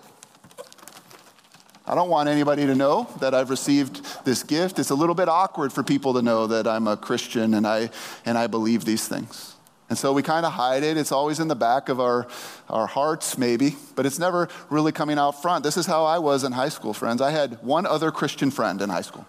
I 1.86 1.94
don't 1.94 2.08
want 2.08 2.28
anybody 2.28 2.66
to 2.66 2.74
know 2.74 3.08
that 3.20 3.34
I've 3.34 3.50
received 3.50 4.04
this 4.24 4.42
gift. 4.42 4.78
It's 4.78 4.90
a 4.90 4.94
little 4.94 5.14
bit 5.14 5.28
awkward 5.28 5.72
for 5.72 5.82
people 5.82 6.14
to 6.14 6.22
know 6.22 6.46
that 6.46 6.66
I'm 6.66 6.86
a 6.86 6.96
Christian 6.96 7.54
and 7.54 7.66
I, 7.66 7.90
and 8.24 8.36
I 8.36 8.46
believe 8.46 8.84
these 8.84 9.06
things. 9.06 9.56
And 9.88 9.98
so 9.98 10.12
we 10.14 10.22
kind 10.22 10.46
of 10.46 10.52
hide 10.52 10.84
it. 10.84 10.96
It's 10.96 11.12
always 11.12 11.38
in 11.38 11.48
the 11.48 11.54
back 11.54 11.90
of 11.90 12.00
our, 12.00 12.26
our 12.70 12.86
hearts, 12.86 13.36
maybe, 13.36 13.76
but 13.94 14.06
it's 14.06 14.18
never 14.18 14.48
really 14.70 14.90
coming 14.90 15.18
out 15.18 15.42
front. 15.42 15.64
This 15.64 15.76
is 15.76 15.84
how 15.84 16.06
I 16.06 16.18
was 16.18 16.44
in 16.44 16.52
high 16.52 16.70
school, 16.70 16.94
friends. 16.94 17.20
I 17.20 17.30
had 17.30 17.62
one 17.62 17.84
other 17.84 18.10
Christian 18.10 18.50
friend 18.50 18.80
in 18.80 18.88
high 18.88 19.02
school, 19.02 19.26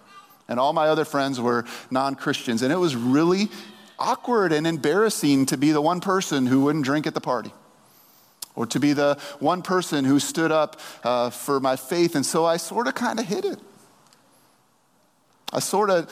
and 0.48 0.58
all 0.58 0.72
my 0.72 0.88
other 0.88 1.04
friends 1.04 1.38
were 1.38 1.66
non 1.90 2.14
Christians. 2.14 2.62
And 2.62 2.72
it 2.72 2.78
was 2.78 2.96
really 2.96 3.50
awkward 3.98 4.52
and 4.52 4.66
embarrassing 4.66 5.44
to 5.46 5.58
be 5.58 5.70
the 5.70 5.82
one 5.82 6.00
person 6.00 6.46
who 6.46 6.62
wouldn't 6.62 6.86
drink 6.86 7.06
at 7.06 7.12
the 7.12 7.20
party 7.20 7.52
or 8.56 8.66
to 8.66 8.80
be 8.80 8.92
the 8.92 9.18
one 9.40 9.62
person 9.62 10.04
who 10.04 10.18
stood 10.18 10.52
up 10.52 10.80
uh, 11.02 11.30
for 11.30 11.60
my 11.60 11.76
faith. 11.76 12.14
And 12.14 12.24
so 12.24 12.44
I 12.44 12.56
sort 12.56 12.86
of 12.86 12.94
kind 12.94 13.18
of 13.18 13.26
hid 13.26 13.44
it. 13.44 13.58
I 15.54 15.60
sort 15.60 15.90
of 15.90 16.10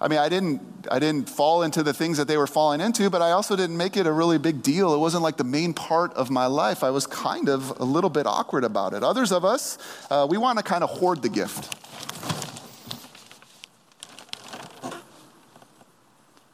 I 0.00 0.08
mean, 0.08 0.18
I 0.18 0.28
didn't, 0.28 0.60
I 0.90 0.98
didn't 0.98 1.30
fall 1.30 1.62
into 1.62 1.82
the 1.82 1.94
things 1.94 2.18
that 2.18 2.28
they 2.28 2.36
were 2.36 2.46
falling 2.46 2.82
into, 2.82 3.08
but 3.08 3.22
I 3.22 3.30
also 3.30 3.56
didn't 3.56 3.78
make 3.78 3.96
it 3.96 4.06
a 4.06 4.12
really 4.12 4.36
big 4.38 4.60
deal. 4.60 4.92
It 4.92 4.98
wasn't 4.98 5.22
like 5.22 5.38
the 5.38 5.44
main 5.44 5.72
part 5.72 6.12
of 6.12 6.30
my 6.30 6.44
life. 6.44 6.84
I 6.84 6.90
was 6.90 7.06
kind 7.06 7.48
of 7.48 7.80
a 7.80 7.84
little 7.84 8.10
bit 8.10 8.26
awkward 8.26 8.64
about 8.64 8.92
it. 8.92 9.02
Others 9.02 9.32
of 9.32 9.46
us, 9.46 9.78
uh, 10.10 10.26
we 10.28 10.36
want 10.36 10.58
to 10.58 10.64
kind 10.64 10.84
of 10.84 10.90
hoard 10.90 11.22
the 11.22 11.30
gift. 11.30 11.74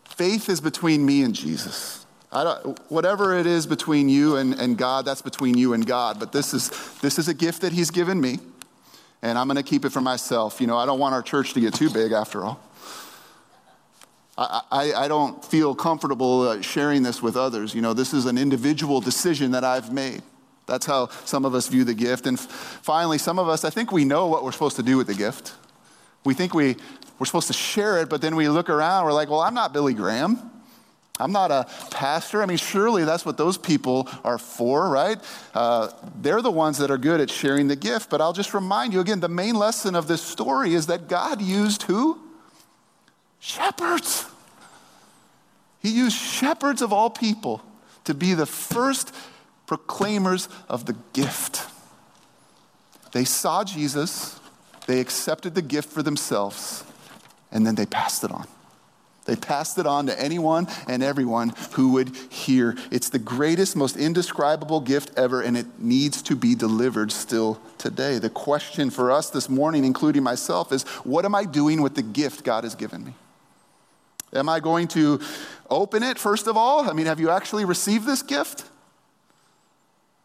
Faith 0.04 0.48
is 0.48 0.60
between 0.60 1.04
me 1.04 1.22
and 1.22 1.34
Jesus. 1.34 2.04
whatever 2.88 3.36
it 3.36 3.46
is 3.46 3.66
between 3.66 4.08
you 4.08 4.36
and, 4.36 4.54
and 4.54 4.76
God, 4.76 5.06
that's 5.06 5.22
between 5.22 5.56
you 5.56 5.72
and 5.72 5.84
God. 5.84 6.20
But 6.20 6.30
this 6.30 6.52
is, 6.54 6.68
this 7.00 7.18
is 7.18 7.26
a 7.26 7.34
gift 7.34 7.62
that 7.62 7.72
He's 7.72 7.90
given 7.90 8.20
me, 8.20 8.38
and 9.22 9.38
I'm 9.38 9.46
going 9.46 9.56
to 9.56 9.62
keep 9.62 9.84
it 9.84 9.90
for 9.90 10.00
myself. 10.00 10.60
You 10.60 10.66
know, 10.66 10.76
I 10.76 10.86
don't 10.86 10.98
want 10.98 11.14
our 11.14 11.22
church 11.22 11.54
to 11.54 11.60
get 11.60 11.74
too 11.74 11.90
big 11.90 12.12
after 12.12 12.44
all. 12.44 12.60
I, 14.38 14.92
I, 14.96 15.08
don't 15.08 15.44
feel 15.44 15.74
comfortable 15.74 16.48
uh, 16.48 16.62
sharing 16.62 17.02
this 17.02 17.20
with 17.20 17.36
others. 17.36 17.74
You 17.74 17.82
know, 17.82 17.92
this 17.92 18.14
is 18.14 18.24
an 18.24 18.38
individual 18.38 19.02
decision 19.02 19.50
that 19.50 19.64
I've 19.64 19.92
made. 19.92 20.22
That's 20.66 20.86
how 20.86 21.08
some 21.26 21.44
of 21.44 21.54
us 21.54 21.68
view 21.68 21.84
the 21.84 21.92
gift. 21.92 22.26
And 22.26 22.40
finally, 22.40 23.18
some 23.18 23.38
of 23.38 23.50
us, 23.50 23.66
I 23.66 23.70
think 23.70 23.92
we 23.92 24.06
know 24.06 24.28
what 24.28 24.42
we're 24.42 24.52
supposed 24.52 24.76
to 24.76 24.82
do 24.82 24.96
with 24.96 25.08
the 25.08 25.14
gift. 25.14 25.52
We 26.24 26.32
think 26.32 26.54
we, 26.54 26.76
we're 27.18 27.26
supposed 27.26 27.48
to 27.48 27.52
share 27.52 28.00
it, 28.00 28.08
but 28.08 28.22
then 28.22 28.34
we 28.34 28.48
look 28.48 28.70
around, 28.70 29.04
we're 29.04 29.12
like, 29.12 29.28
well, 29.28 29.40
I'm 29.40 29.52
not 29.52 29.74
Billy 29.74 29.92
Graham. 29.92 30.50
I'm 31.20 31.32
not 31.32 31.50
a 31.50 31.66
pastor. 31.90 32.42
I 32.42 32.46
mean, 32.46 32.56
surely 32.56 33.04
that's 33.04 33.24
what 33.24 33.36
those 33.36 33.58
people 33.58 34.08
are 34.24 34.38
for, 34.38 34.88
right? 34.88 35.18
Uh, 35.54 35.90
they're 36.20 36.42
the 36.42 36.50
ones 36.50 36.78
that 36.78 36.90
are 36.90 36.98
good 36.98 37.20
at 37.20 37.30
sharing 37.30 37.68
the 37.68 37.76
gift. 37.76 38.10
But 38.10 38.20
I'll 38.20 38.32
just 38.32 38.54
remind 38.54 38.92
you 38.92 39.00
again 39.00 39.20
the 39.20 39.28
main 39.28 39.54
lesson 39.54 39.94
of 39.94 40.08
this 40.08 40.22
story 40.22 40.74
is 40.74 40.86
that 40.86 41.08
God 41.08 41.42
used 41.42 41.82
who? 41.82 42.20
Shepherds. 43.38 44.26
He 45.80 45.90
used 45.90 46.16
shepherds 46.16 46.82
of 46.82 46.92
all 46.92 47.10
people 47.10 47.62
to 48.04 48.14
be 48.14 48.34
the 48.34 48.46
first 48.46 49.14
proclaimers 49.66 50.48
of 50.68 50.86
the 50.86 50.96
gift. 51.12 51.66
They 53.12 53.24
saw 53.24 53.64
Jesus, 53.64 54.38
they 54.86 55.00
accepted 55.00 55.54
the 55.54 55.62
gift 55.62 55.90
for 55.90 56.02
themselves, 56.02 56.84
and 57.50 57.66
then 57.66 57.74
they 57.74 57.86
passed 57.86 58.24
it 58.24 58.30
on. 58.30 58.46
They 59.30 59.36
passed 59.36 59.78
it 59.78 59.86
on 59.86 60.06
to 60.06 60.20
anyone 60.20 60.66
and 60.88 61.04
everyone 61.04 61.52
who 61.74 61.92
would 61.92 62.16
hear. 62.30 62.76
It's 62.90 63.10
the 63.10 63.20
greatest, 63.20 63.76
most 63.76 63.96
indescribable 63.96 64.80
gift 64.80 65.16
ever, 65.16 65.40
and 65.40 65.56
it 65.56 65.78
needs 65.78 66.20
to 66.22 66.34
be 66.34 66.56
delivered 66.56 67.12
still 67.12 67.60
today. 67.78 68.18
The 68.18 68.28
question 68.28 68.90
for 68.90 69.12
us 69.12 69.30
this 69.30 69.48
morning, 69.48 69.84
including 69.84 70.24
myself, 70.24 70.72
is 70.72 70.82
what 71.04 71.24
am 71.24 71.36
I 71.36 71.44
doing 71.44 71.80
with 71.80 71.94
the 71.94 72.02
gift 72.02 72.42
God 72.42 72.64
has 72.64 72.74
given 72.74 73.04
me? 73.04 73.14
Am 74.32 74.48
I 74.48 74.58
going 74.58 74.88
to 74.88 75.20
open 75.70 76.02
it, 76.02 76.18
first 76.18 76.48
of 76.48 76.56
all? 76.56 76.90
I 76.90 76.92
mean, 76.92 77.06
have 77.06 77.20
you 77.20 77.30
actually 77.30 77.64
received 77.64 78.06
this 78.06 78.22
gift? 78.22 78.64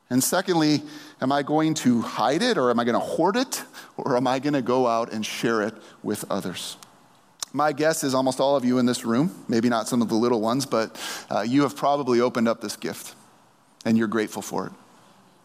And 0.10 0.24
secondly, 0.24 0.82
am 1.22 1.32
I 1.32 1.44
going 1.44 1.76
to 1.76 2.02
hide 2.02 2.42
it 2.42 2.58
or 2.58 2.72
am 2.72 2.80
I 2.80 2.86
going 2.86 3.00
to 3.00 3.06
hoard 3.06 3.36
it 3.36 3.66
or 3.98 4.18
am 4.18 4.26
I 4.26 4.40
going 4.40 4.54
to 4.54 4.64
go 4.64 4.88
out 4.88 5.14
and 5.14 5.24
share 5.24 5.62
it 5.62 5.76
with 6.02 6.26
others? 6.32 6.78
My 7.56 7.72
guess 7.72 8.04
is 8.04 8.14
almost 8.14 8.42
all 8.42 8.58
of 8.58 8.66
you 8.66 8.80
in 8.80 8.86
this 8.86 9.06
room, 9.06 9.32
maybe 9.48 9.70
not 9.70 9.88
some 9.88 10.02
of 10.02 10.10
the 10.10 10.16
little 10.16 10.42
ones, 10.42 10.66
but 10.66 11.02
uh, 11.32 11.40
you 11.40 11.62
have 11.62 11.74
probably 11.78 12.20
opened 12.20 12.50
up 12.50 12.60
this 12.60 12.76
gift 12.76 13.16
and 13.86 13.98
you're 13.98 14.10
grateful 14.10 14.42
for 14.42 14.68
it. 14.68 14.74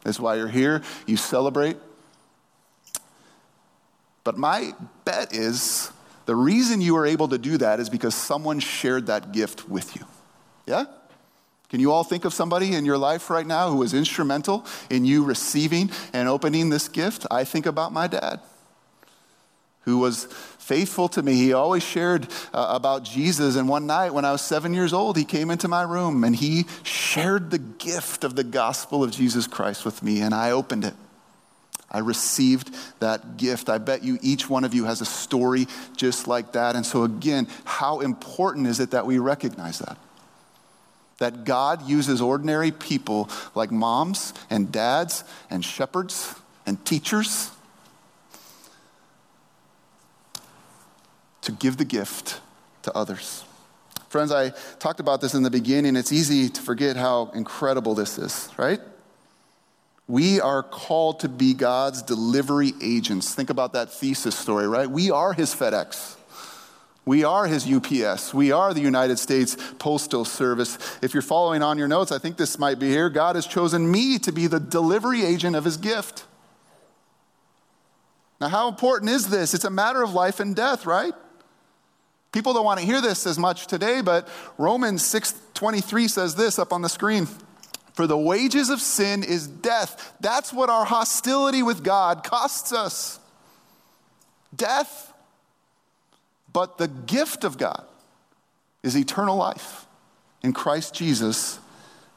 That's 0.03 0.18
why 0.18 0.35
you're 0.35 0.49
here. 0.49 0.83
You 1.07 1.16
celebrate. 1.16 1.77
But 4.25 4.37
my 4.37 4.73
bet 5.05 5.33
is 5.33 5.92
the 6.27 6.35
reason 6.35 6.81
you 6.81 6.96
are 6.96 7.07
able 7.07 7.29
to 7.29 7.38
do 7.38 7.59
that 7.59 7.79
is 7.79 7.88
because 7.88 8.16
someone 8.16 8.59
shared 8.59 9.07
that 9.07 9.31
gift 9.31 9.68
with 9.68 9.94
you. 9.94 10.05
Yeah? 10.66 10.87
Can 11.68 11.79
you 11.79 11.92
all 11.92 12.03
think 12.03 12.25
of 12.25 12.35
somebody 12.35 12.75
in 12.75 12.85
your 12.85 12.99
life 12.99 13.31
right 13.31 13.46
now 13.46 13.70
who 13.70 13.77
was 13.77 13.94
instrumental 13.94 14.66
in 14.90 15.05
you 15.05 15.23
receiving 15.23 15.92
and 16.12 16.29
opening 16.29 16.70
this 16.70 16.88
gift? 16.88 17.25
I 17.31 17.44
think 17.44 17.66
about 17.66 17.92
my 17.92 18.09
dad, 18.09 18.40
who 19.83 19.99
was 19.99 20.27
faithful 20.59 21.09
to 21.09 21.23
me. 21.23 21.35
He 21.35 21.53
always 21.53 21.83
shared 21.83 22.29
uh, 22.53 22.66
about 22.71 23.03
Jesus. 23.03 23.57
And 23.57 23.69
one 23.69 23.87
night 23.87 24.14
when 24.14 24.25
I 24.25 24.33
was 24.33 24.43
seven 24.43 24.75
years 24.75 24.93
old, 24.93 25.16
he 25.16 25.25
came 25.25 25.51
into 25.51 25.69
my 25.69 25.83
room 25.83 26.23
and 26.23 26.37
he 26.37 26.66
shared 26.83 27.51
the 27.51 27.59
gift 27.59 28.23
of 28.25 28.37
the 28.37 28.45
gospel 28.45 29.03
of 29.03 29.11
Jesus 29.11 29.47
Christ 29.47 29.85
with 29.85 30.03
me, 30.03 30.21
and 30.21 30.35
I 30.35 30.51
opened 30.51 30.85
it. 30.85 30.95
I 31.90 31.99
received 31.99 32.73
that 33.01 33.37
gift. 33.37 33.69
I 33.69 33.79
bet 33.79 34.05
you 34.05 34.19
each 34.23 34.49
one 34.49 34.62
of 34.62 34.75
you 34.75 34.85
has 34.85 35.01
a 35.01 35.05
story 35.05 35.66
just 35.97 36.29
like 36.29 36.53
that. 36.53 36.77
And 36.77 36.87
so, 36.87 37.03
again, 37.03 37.49
how 37.64 37.99
important 37.99 38.69
is 38.69 38.79
it 38.79 38.93
that 38.93 39.07
we 39.07 39.19
recognize 39.19 39.81
that? 39.81 39.99
That 41.19 41.45
God 41.45 41.88
uses 41.88 42.21
ordinary 42.21 42.71
people 42.71 43.29
like 43.57 43.73
moms 43.73 44.35
and 44.51 44.71
dads 44.71 45.25
and 45.51 45.64
shepherds 45.64 46.37
and 46.64 46.83
teachers 46.85 47.51
to 51.51 51.57
give 51.57 51.77
the 51.77 51.85
gift 51.85 52.41
to 52.83 52.97
others. 52.97 53.45
Friends, 54.09 54.33
I 54.33 54.51
talked 54.79 55.01
about 55.01 55.21
this 55.21 55.35
in 55.35 55.43
the 55.43 55.51
beginning. 55.51 55.97
It's 55.97 56.13
easy 56.13 56.49
to 56.49 56.61
forget 56.61 56.97
how 56.97 57.31
incredible 57.35 57.95
this 57.95 58.19
is, 58.19 58.49
right? 58.57 58.81
We 60.09 60.41
are 60.41 60.63
called 60.63 61.21
to 61.21 61.29
be 61.29 61.55
God's 61.55 62.03
delivery 62.03 62.73
agents. 62.83 63.35
Think 63.35 63.51
about 63.51 63.73
that 63.75 63.93
thesis 63.93 64.37
story, 64.37 64.67
right? 64.67 64.91
We 64.91 65.11
are 65.11 65.33
his 65.33 65.55
FedEx. 65.55 66.17
We 67.05 67.25
are 67.25 67.47
his 67.47 67.71
UPS. 67.71 68.35
We 68.35 68.53
are 68.53 68.75
the 68.75 68.81
United 68.81 69.19
States 69.19 69.57
Postal 69.79 70.25
Service. 70.25 70.79
If 71.03 71.15
you're 71.15 71.23
following 71.23 71.63
on 71.63 71.79
your 71.79 71.89
notes, 71.89 72.13
I 72.13 72.19
think 72.19 72.37
this 72.37 72.59
might 72.59 72.79
be 72.79 72.89
here. 72.89 73.09
God 73.09 73.37
has 73.37 73.47
chosen 73.47 73.91
me 73.91 74.19
to 74.21 74.33
be 74.33 74.47
the 74.47 74.61
delivery 74.61 75.25
agent 75.25 75.57
of 75.57 75.65
his 75.65 75.77
gift. 75.77 76.25
Now, 78.41 78.49
how 78.49 78.69
important 78.69 79.11
is 79.11 79.29
this? 79.29 79.55
It's 79.55 79.65
a 79.65 79.71
matter 79.71 80.03
of 80.03 80.15
life 80.15 80.41
and 80.41 80.57
death, 80.57 80.87
right? 80.87 81.15
People 82.33 82.53
don't 82.53 82.64
want 82.64 82.79
to 82.79 82.87
hear 82.87 83.01
this 83.01 83.27
as 83.27 83.38
much 83.38 83.66
today, 83.66 84.01
but 84.03 84.29
Romans 84.57 85.03
6:23 85.03 86.09
says 86.09 86.35
this 86.35 86.59
up 86.59 86.73
on 86.73 86.83
the 86.83 86.88
screen. 86.88 87.29
For 87.93 88.07
the 88.07 88.16
wages 88.16 88.71
of 88.71 88.81
sin 88.81 89.25
is 89.25 89.47
death. 89.47 90.12
That's 90.21 90.53
what 90.53 90.71
our 90.71 90.85
hostility 90.85 91.62
with 91.62 91.83
God 91.83 92.23
costs 92.23 92.73
us 92.73 93.19
death. 94.55 95.12
But 96.53 96.79
the 96.79 96.88
gift 96.88 97.45
of 97.45 97.59
God 97.59 97.85
is 98.83 98.97
eternal 98.97 99.37
life 99.37 99.87
in 100.43 100.53
Christ 100.53 100.95
Jesus 100.95 101.59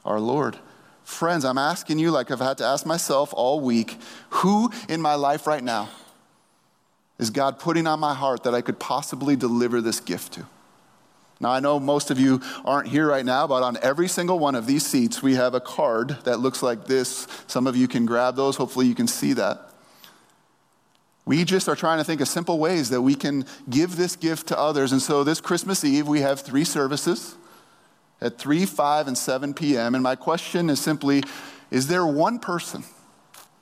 our 0.05 0.19
Lord. 0.19 0.57
Friends, 1.03 1.43
I'm 1.43 1.57
asking 1.57 1.99
you, 1.99 2.11
like 2.11 2.31
I've 2.31 2.39
had 2.39 2.57
to 2.59 2.65
ask 2.65 2.85
myself 2.85 3.33
all 3.33 3.59
week, 3.59 3.99
who 4.29 4.71
in 4.87 5.01
my 5.01 5.15
life 5.15 5.45
right 5.45 5.63
now 5.63 5.89
is 7.19 7.29
God 7.29 7.59
putting 7.59 7.87
on 7.87 7.99
my 7.99 8.13
heart 8.13 8.43
that 8.43 8.55
I 8.55 8.61
could 8.61 8.79
possibly 8.79 9.35
deliver 9.35 9.81
this 9.81 9.99
gift 9.99 10.33
to? 10.33 10.45
Now, 11.39 11.51
I 11.51 11.59
know 11.59 11.79
most 11.79 12.09
of 12.09 12.19
you 12.19 12.41
aren't 12.63 12.87
here 12.87 13.07
right 13.07 13.25
now, 13.25 13.47
but 13.47 13.63
on 13.63 13.77
every 13.81 14.07
single 14.07 14.39
one 14.39 14.55
of 14.55 14.65
these 14.65 14.85
seats, 14.85 15.21
we 15.21 15.35
have 15.35 15.53
a 15.53 15.59
card 15.59 16.17
that 16.23 16.39
looks 16.39 16.63
like 16.63 16.85
this. 16.85 17.27
Some 17.47 17.67
of 17.67 17.75
you 17.75 17.87
can 17.87 18.05
grab 18.05 18.35
those. 18.35 18.55
Hopefully, 18.55 18.87
you 18.87 18.95
can 18.95 19.07
see 19.07 19.33
that. 19.33 19.69
We 21.25 21.43
just 21.43 21.69
are 21.69 21.75
trying 21.75 21.99
to 21.99 22.03
think 22.03 22.21
of 22.21 22.27
simple 22.27 22.59
ways 22.59 22.89
that 22.89 23.01
we 23.01 23.15
can 23.15 23.45
give 23.69 23.95
this 23.95 24.15
gift 24.15 24.47
to 24.47 24.59
others. 24.59 24.91
And 24.91 25.01
so 25.01 25.23
this 25.23 25.39
Christmas 25.39 25.83
Eve, 25.83 26.07
we 26.07 26.21
have 26.21 26.41
three 26.41 26.65
services 26.65 27.35
at 28.21 28.37
3, 28.37 28.65
5, 28.65 29.07
and 29.07 29.17
7 29.17 29.53
p.m. 29.53 29.95
And 29.95 30.03
my 30.03 30.15
question 30.15 30.69
is 30.69 30.79
simply 30.79 31.23
Is 31.71 31.87
there 31.87 32.05
one 32.05 32.39
person 32.39 32.83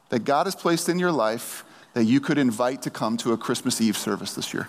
that 0.10 0.24
God 0.24 0.46
has 0.46 0.56
placed 0.56 0.90
in 0.90 1.00
your 1.00 1.12
life 1.12 1.64
that 1.94 2.06
you 2.06 2.20
could 2.20 2.38
invite 2.38 2.82
to 2.84 2.90
come 2.90 3.18
to 3.18 3.34
a 3.34 3.38
Christmas 3.38 3.82
Eve 3.82 3.98
service 3.98 4.34
this 4.34 4.54
year? 4.54 4.68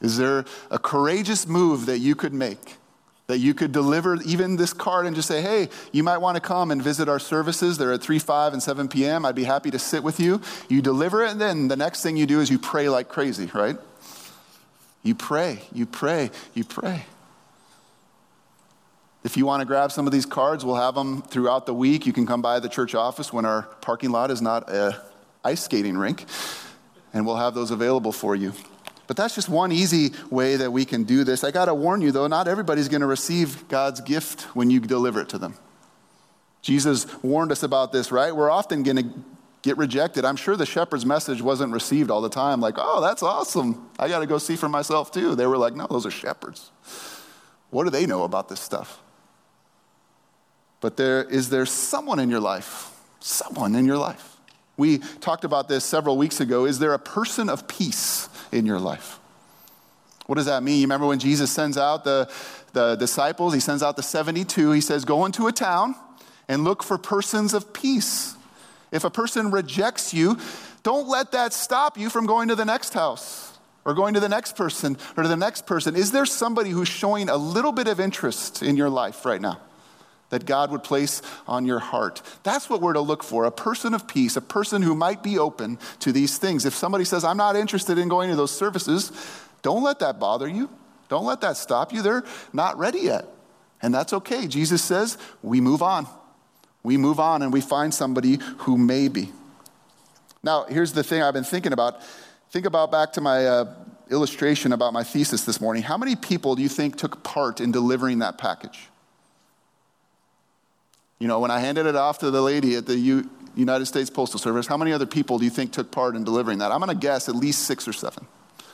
Is 0.00 0.18
there 0.18 0.44
a 0.70 0.78
courageous 0.78 1.46
move 1.46 1.86
that 1.86 1.98
you 1.98 2.14
could 2.14 2.34
make? 2.34 2.76
That 3.28 3.38
you 3.38 3.54
could 3.54 3.72
deliver 3.72 4.22
even 4.22 4.56
this 4.56 4.72
card 4.72 5.06
and 5.06 5.16
just 5.16 5.26
say, 5.26 5.42
hey, 5.42 5.68
you 5.90 6.04
might 6.04 6.18
want 6.18 6.36
to 6.36 6.40
come 6.40 6.70
and 6.70 6.80
visit 6.80 7.08
our 7.08 7.18
services. 7.18 7.76
They're 7.76 7.92
at 7.92 8.02
3, 8.02 8.18
5, 8.18 8.52
and 8.52 8.62
7 8.62 8.88
p.m. 8.88 9.24
I'd 9.24 9.34
be 9.34 9.44
happy 9.44 9.70
to 9.72 9.78
sit 9.78 10.04
with 10.04 10.20
you. 10.20 10.40
You 10.68 10.80
deliver 10.80 11.24
it, 11.24 11.32
and 11.32 11.40
then 11.40 11.68
the 11.68 11.76
next 11.76 12.02
thing 12.02 12.16
you 12.16 12.26
do 12.26 12.40
is 12.40 12.50
you 12.50 12.58
pray 12.58 12.88
like 12.88 13.08
crazy, 13.08 13.50
right? 13.52 13.76
You 15.02 15.14
pray, 15.14 15.62
you 15.72 15.86
pray, 15.86 16.30
you 16.54 16.64
pray. 16.64 17.06
If 19.26 19.36
you 19.36 19.44
want 19.44 19.60
to 19.60 19.64
grab 19.66 19.90
some 19.90 20.06
of 20.06 20.12
these 20.12 20.24
cards, 20.24 20.64
we'll 20.64 20.76
have 20.76 20.94
them 20.94 21.20
throughout 21.20 21.66
the 21.66 21.74
week. 21.74 22.06
You 22.06 22.12
can 22.12 22.28
come 22.28 22.42
by 22.42 22.60
the 22.60 22.68
church 22.68 22.94
office 22.94 23.32
when 23.32 23.44
our 23.44 23.62
parking 23.80 24.12
lot 24.12 24.30
is 24.30 24.40
not 24.40 24.70
a 24.70 25.02
ice 25.42 25.64
skating 25.64 25.98
rink, 25.98 26.26
and 27.12 27.26
we'll 27.26 27.34
have 27.34 27.52
those 27.52 27.72
available 27.72 28.12
for 28.12 28.36
you. 28.36 28.52
But 29.08 29.16
that's 29.16 29.34
just 29.34 29.48
one 29.48 29.72
easy 29.72 30.12
way 30.30 30.54
that 30.54 30.70
we 30.70 30.84
can 30.84 31.02
do 31.02 31.24
this. 31.24 31.42
I 31.42 31.50
got 31.50 31.64
to 31.64 31.74
warn 31.74 32.02
you, 32.02 32.12
though, 32.12 32.28
not 32.28 32.46
everybody's 32.46 32.86
going 32.86 33.00
to 33.00 33.08
receive 33.08 33.66
God's 33.66 34.00
gift 34.00 34.42
when 34.54 34.70
you 34.70 34.78
deliver 34.78 35.20
it 35.22 35.28
to 35.30 35.38
them. 35.38 35.56
Jesus 36.62 37.04
warned 37.20 37.50
us 37.50 37.64
about 37.64 37.90
this, 37.90 38.12
right? 38.12 38.34
We're 38.34 38.48
often 38.48 38.84
going 38.84 38.96
to 38.96 39.24
get 39.62 39.76
rejected. 39.76 40.24
I'm 40.24 40.36
sure 40.36 40.54
the 40.54 40.66
shepherd's 40.66 41.04
message 41.04 41.42
wasn't 41.42 41.72
received 41.72 42.12
all 42.12 42.20
the 42.20 42.30
time, 42.30 42.60
like, 42.60 42.76
oh, 42.78 43.00
that's 43.00 43.24
awesome. 43.24 43.90
I 43.98 44.06
got 44.06 44.20
to 44.20 44.26
go 44.26 44.38
see 44.38 44.54
for 44.54 44.68
myself, 44.68 45.10
too. 45.10 45.34
They 45.34 45.48
were 45.48 45.58
like, 45.58 45.74
no, 45.74 45.88
those 45.90 46.06
are 46.06 46.12
shepherds. 46.12 46.70
What 47.70 47.82
do 47.82 47.90
they 47.90 48.06
know 48.06 48.22
about 48.22 48.48
this 48.48 48.60
stuff? 48.60 49.02
But 50.80 50.96
there, 50.96 51.24
is 51.24 51.50
there 51.50 51.66
someone 51.66 52.18
in 52.18 52.30
your 52.30 52.40
life, 52.40 52.90
someone 53.20 53.74
in 53.74 53.86
your 53.86 53.98
life? 53.98 54.36
We 54.76 54.98
talked 54.98 55.44
about 55.44 55.68
this 55.68 55.84
several 55.84 56.18
weeks 56.18 56.40
ago. 56.40 56.66
Is 56.66 56.78
there 56.78 56.92
a 56.92 56.98
person 56.98 57.48
of 57.48 57.66
peace 57.66 58.28
in 58.52 58.66
your 58.66 58.80
life. 58.80 59.18
What 60.26 60.36
does 60.36 60.46
that 60.46 60.62
mean? 60.62 60.76
You 60.78 60.84
remember 60.84 61.06
when 61.06 61.18
Jesus 61.18 61.50
sends 61.50 61.78
out 61.78 62.04
the, 62.04 62.28
the 62.72 62.96
disciples, 62.96 63.54
he 63.54 63.60
sends 63.60 63.82
out 63.82 63.96
the 63.96 64.02
72, 64.02 64.72
he 64.72 64.80
says, 64.80 65.04
Go 65.04 65.24
into 65.24 65.46
a 65.46 65.52
town 65.52 65.94
and 66.48 66.64
look 66.64 66.82
for 66.82 66.98
persons 66.98 67.54
of 67.54 67.72
peace. 67.72 68.34
If 68.90 69.04
a 69.04 69.10
person 69.10 69.50
rejects 69.50 70.12
you, 70.12 70.38
don't 70.82 71.08
let 71.08 71.32
that 71.32 71.52
stop 71.52 71.98
you 71.98 72.10
from 72.10 72.26
going 72.26 72.48
to 72.48 72.54
the 72.54 72.64
next 72.64 72.94
house 72.94 73.56
or 73.84 73.94
going 73.94 74.14
to 74.14 74.20
the 74.20 74.28
next 74.28 74.56
person 74.56 74.96
or 75.16 75.22
to 75.22 75.28
the 75.28 75.36
next 75.36 75.66
person. 75.66 75.94
Is 75.94 76.12
there 76.12 76.26
somebody 76.26 76.70
who's 76.70 76.88
showing 76.88 77.28
a 77.28 77.36
little 77.36 77.72
bit 77.72 77.88
of 77.88 78.00
interest 78.00 78.62
in 78.62 78.76
your 78.76 78.90
life 78.90 79.24
right 79.24 79.40
now? 79.40 79.60
That 80.36 80.44
God 80.44 80.70
would 80.70 80.84
place 80.84 81.22
on 81.48 81.64
your 81.64 81.78
heart. 81.78 82.20
That's 82.42 82.68
what 82.68 82.82
we're 82.82 82.92
to 82.92 83.00
look 83.00 83.22
for 83.22 83.46
a 83.46 83.50
person 83.50 83.94
of 83.94 84.06
peace, 84.06 84.36
a 84.36 84.42
person 84.42 84.82
who 84.82 84.94
might 84.94 85.22
be 85.22 85.38
open 85.38 85.78
to 86.00 86.12
these 86.12 86.36
things. 86.36 86.66
If 86.66 86.74
somebody 86.74 87.06
says, 87.06 87.24
I'm 87.24 87.38
not 87.38 87.56
interested 87.56 87.96
in 87.96 88.10
going 88.10 88.28
to 88.28 88.36
those 88.36 88.54
services, 88.54 89.10
don't 89.62 89.82
let 89.82 90.00
that 90.00 90.20
bother 90.20 90.46
you. 90.46 90.68
Don't 91.08 91.24
let 91.24 91.40
that 91.40 91.56
stop 91.56 91.90
you. 91.90 92.02
They're 92.02 92.22
not 92.52 92.76
ready 92.76 93.00
yet. 93.00 93.24
And 93.80 93.94
that's 93.94 94.12
okay. 94.12 94.46
Jesus 94.46 94.84
says, 94.84 95.16
we 95.42 95.62
move 95.62 95.82
on. 95.82 96.06
We 96.82 96.98
move 96.98 97.18
on 97.18 97.40
and 97.40 97.50
we 97.50 97.62
find 97.62 97.94
somebody 97.94 98.38
who 98.58 98.76
may 98.76 99.08
be. 99.08 99.32
Now, 100.42 100.64
here's 100.64 100.92
the 100.92 101.02
thing 101.02 101.22
I've 101.22 101.32
been 101.32 101.44
thinking 101.44 101.72
about. 101.72 102.02
Think 102.50 102.66
about 102.66 102.92
back 102.92 103.14
to 103.14 103.22
my 103.22 103.46
uh, 103.46 103.74
illustration 104.10 104.74
about 104.74 104.92
my 104.92 105.02
thesis 105.02 105.46
this 105.46 105.62
morning. 105.62 105.82
How 105.82 105.96
many 105.96 106.14
people 106.14 106.56
do 106.56 106.62
you 106.62 106.68
think 106.68 106.96
took 106.96 107.22
part 107.22 107.58
in 107.60 107.72
delivering 107.72 108.18
that 108.18 108.36
package? 108.36 108.88
You 111.18 111.28
know, 111.28 111.40
when 111.40 111.50
I 111.50 111.60
handed 111.60 111.86
it 111.86 111.96
off 111.96 112.18
to 112.18 112.30
the 112.30 112.42
lady 112.42 112.74
at 112.76 112.86
the 112.86 112.96
U- 112.96 113.30
United 113.54 113.86
States 113.86 114.10
Postal 114.10 114.38
Service, 114.38 114.66
how 114.66 114.76
many 114.76 114.92
other 114.92 115.06
people 115.06 115.38
do 115.38 115.44
you 115.44 115.50
think 115.50 115.72
took 115.72 115.90
part 115.90 116.14
in 116.14 116.24
delivering 116.24 116.58
that? 116.58 116.72
I'm 116.72 116.80
going 116.80 116.94
to 116.94 117.00
guess 117.00 117.28
at 117.28 117.34
least 117.34 117.62
six 117.62 117.88
or 117.88 117.92
seven. 117.92 118.26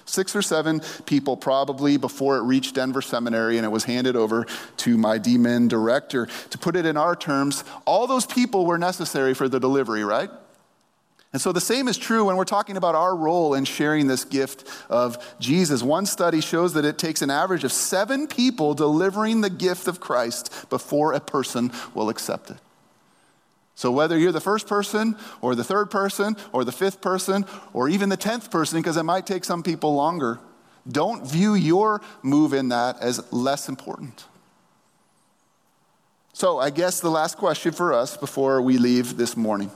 Six 0.04 0.34
or 0.34 0.42
seven 0.42 0.80
people, 1.06 1.36
probably 1.36 1.96
before 1.96 2.36
it 2.36 2.42
reached 2.42 2.74
Denver 2.74 3.02
Seminary 3.02 3.56
and 3.56 3.64
it 3.64 3.68
was 3.68 3.84
handed 3.84 4.16
over 4.16 4.46
to 4.78 4.98
my 4.98 5.20
DMin 5.20 5.68
director. 5.68 6.26
To 6.50 6.58
put 6.58 6.74
it 6.74 6.84
in 6.84 6.96
our 6.96 7.14
terms, 7.14 7.62
all 7.84 8.08
those 8.08 8.26
people 8.26 8.66
were 8.66 8.78
necessary 8.78 9.34
for 9.34 9.48
the 9.48 9.60
delivery, 9.60 10.02
right? 10.02 10.30
And 11.32 11.40
so 11.40 11.50
the 11.50 11.62
same 11.62 11.88
is 11.88 11.96
true 11.96 12.26
when 12.26 12.36
we're 12.36 12.44
talking 12.44 12.76
about 12.76 12.94
our 12.94 13.16
role 13.16 13.54
in 13.54 13.64
sharing 13.64 14.06
this 14.06 14.24
gift 14.24 14.68
of 14.90 15.34
Jesus. 15.40 15.82
One 15.82 16.04
study 16.04 16.42
shows 16.42 16.74
that 16.74 16.84
it 16.84 16.98
takes 16.98 17.22
an 17.22 17.30
average 17.30 17.64
of 17.64 17.72
seven 17.72 18.26
people 18.26 18.74
delivering 18.74 19.40
the 19.40 19.48
gift 19.48 19.88
of 19.88 19.98
Christ 19.98 20.68
before 20.68 21.14
a 21.14 21.20
person 21.20 21.72
will 21.94 22.10
accept 22.10 22.50
it. 22.50 22.58
So 23.74 23.90
whether 23.90 24.18
you're 24.18 24.32
the 24.32 24.40
first 24.40 24.66
person 24.66 25.16
or 25.40 25.54
the 25.54 25.64
third 25.64 25.90
person 25.90 26.36
or 26.52 26.64
the 26.64 26.72
fifth 26.72 27.00
person 27.00 27.46
or 27.72 27.88
even 27.88 28.10
the 28.10 28.18
tenth 28.18 28.50
person, 28.50 28.78
because 28.78 28.98
it 28.98 29.02
might 29.02 29.26
take 29.26 29.44
some 29.44 29.62
people 29.62 29.94
longer, 29.94 30.38
don't 30.86 31.26
view 31.26 31.54
your 31.54 32.02
move 32.22 32.52
in 32.52 32.68
that 32.68 33.00
as 33.00 33.32
less 33.32 33.70
important. 33.70 34.26
So 36.34 36.58
I 36.58 36.68
guess 36.68 37.00
the 37.00 37.10
last 37.10 37.38
question 37.38 37.72
for 37.72 37.94
us 37.94 38.18
before 38.18 38.60
we 38.60 38.76
leave 38.76 39.16
this 39.16 39.34
morning 39.34 39.70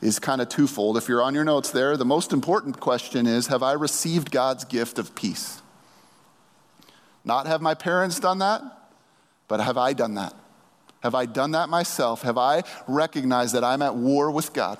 is 0.00 0.18
kind 0.18 0.40
of 0.40 0.48
twofold. 0.48 0.96
If 0.96 1.08
you're 1.08 1.22
on 1.22 1.34
your 1.34 1.44
notes 1.44 1.70
there, 1.70 1.96
the 1.96 2.04
most 2.04 2.32
important 2.32 2.80
question 2.80 3.26
is 3.26 3.48
Have 3.48 3.62
I 3.62 3.72
received 3.72 4.30
God's 4.30 4.64
gift 4.64 4.98
of 4.98 5.14
peace? 5.14 5.62
Not 7.24 7.46
have 7.46 7.60
my 7.60 7.74
parents 7.74 8.20
done 8.20 8.38
that, 8.38 8.62
but 9.48 9.60
have 9.60 9.76
I 9.76 9.92
done 9.92 10.14
that? 10.14 10.34
Have 11.00 11.14
I 11.14 11.26
done 11.26 11.52
that 11.52 11.68
myself? 11.68 12.22
Have 12.22 12.38
I 12.38 12.62
recognized 12.86 13.54
that 13.54 13.64
I'm 13.64 13.82
at 13.82 13.94
war 13.94 14.30
with 14.30 14.52
God? 14.52 14.78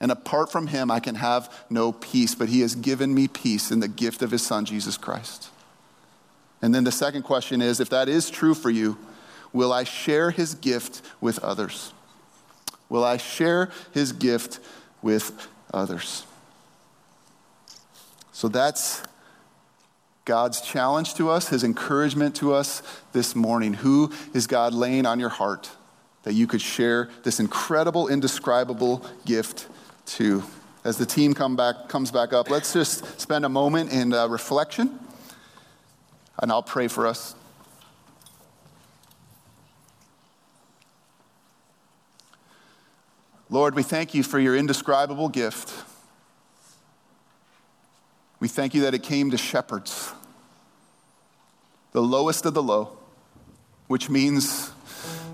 And 0.00 0.10
apart 0.10 0.50
from 0.50 0.68
Him, 0.68 0.90
I 0.90 0.98
can 0.98 1.16
have 1.16 1.52
no 1.68 1.92
peace, 1.92 2.34
but 2.34 2.48
He 2.48 2.62
has 2.62 2.74
given 2.74 3.14
me 3.14 3.28
peace 3.28 3.70
in 3.70 3.80
the 3.80 3.88
gift 3.88 4.22
of 4.22 4.30
His 4.30 4.44
Son, 4.44 4.64
Jesus 4.64 4.96
Christ. 4.96 5.50
And 6.62 6.74
then 6.74 6.84
the 6.84 6.92
second 6.92 7.22
question 7.22 7.60
is 7.60 7.80
if 7.80 7.90
that 7.90 8.08
is 8.08 8.30
true 8.30 8.54
for 8.54 8.70
you, 8.70 8.98
will 9.52 9.72
I 9.72 9.84
share 9.84 10.30
His 10.30 10.54
gift 10.54 11.02
with 11.20 11.38
others? 11.40 11.92
Will 12.90 13.04
I 13.04 13.16
share 13.16 13.70
his 13.92 14.12
gift 14.12 14.58
with 15.00 15.48
others? 15.72 16.26
So 18.32 18.48
that's 18.48 19.02
God's 20.26 20.60
challenge 20.60 21.14
to 21.14 21.30
us, 21.30 21.48
his 21.48 21.64
encouragement 21.64 22.36
to 22.36 22.52
us 22.52 22.82
this 23.12 23.34
morning. 23.34 23.74
Who 23.74 24.12
is 24.34 24.46
God 24.46 24.74
laying 24.74 25.06
on 25.06 25.18
your 25.18 25.28
heart 25.28 25.70
that 26.24 26.34
you 26.34 26.46
could 26.46 26.60
share 26.60 27.08
this 27.22 27.40
incredible, 27.40 28.08
indescribable 28.08 29.04
gift 29.24 29.68
to? 30.06 30.42
As 30.84 30.96
the 30.96 31.06
team 31.06 31.34
come 31.34 31.56
back, 31.56 31.88
comes 31.88 32.10
back 32.10 32.32
up, 32.32 32.48
let's 32.50 32.72
just 32.72 33.20
spend 33.20 33.44
a 33.44 33.48
moment 33.48 33.92
in 33.92 34.12
uh, 34.12 34.26
reflection, 34.28 34.98
and 36.42 36.50
I'll 36.50 36.62
pray 36.62 36.88
for 36.88 37.06
us. 37.06 37.34
Lord, 43.52 43.74
we 43.74 43.82
thank 43.82 44.14
you 44.14 44.22
for 44.22 44.38
your 44.38 44.56
indescribable 44.56 45.28
gift. 45.28 45.72
We 48.38 48.46
thank 48.46 48.74
you 48.74 48.82
that 48.82 48.94
it 48.94 49.02
came 49.02 49.32
to 49.32 49.36
shepherds, 49.36 50.12
the 51.90 52.00
lowest 52.00 52.46
of 52.46 52.54
the 52.54 52.62
low, 52.62 52.96
which 53.88 54.08
means 54.08 54.70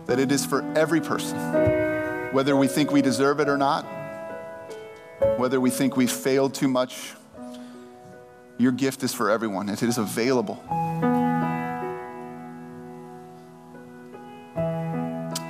that 0.06 0.18
it 0.18 0.32
is 0.32 0.46
for 0.46 0.62
every 0.74 1.02
person, 1.02 1.36
whether 2.32 2.56
we 2.56 2.68
think 2.68 2.90
we 2.90 3.02
deserve 3.02 3.38
it 3.38 3.50
or 3.50 3.58
not, 3.58 3.84
whether 5.36 5.60
we 5.60 5.68
think 5.68 5.94
we've 5.96 6.10
failed 6.10 6.54
too 6.54 6.68
much. 6.68 7.12
Your 8.56 8.72
gift 8.72 9.02
is 9.02 9.12
for 9.12 9.30
everyone, 9.30 9.68
it 9.68 9.82
is 9.82 9.98
available. 9.98 10.62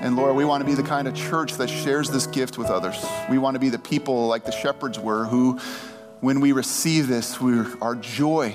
And 0.07 0.15
Lord, 0.15 0.37
we 0.37 0.45
want 0.45 0.61
to 0.61 0.65
be 0.65 0.75
the 0.75 0.85
kind 0.85 1.09
of 1.09 1.17
church 1.17 1.55
that 1.55 1.69
shares 1.69 2.11
this 2.11 2.29
gift 2.29 2.59
with 2.59 2.69
others. 2.69 3.05
We 3.29 3.39
want 3.39 3.57
to 3.57 3.59
be 3.59 3.71
the 3.71 3.79
people 3.81 4.29
like 4.29 4.45
the 4.45 4.53
shepherds 4.53 5.01
were 5.01 5.25
who, 5.25 5.59
when 6.21 6.39
we 6.39 6.53
receive 6.53 7.09
this, 7.09 7.43
our 7.43 7.97
joy 7.97 8.55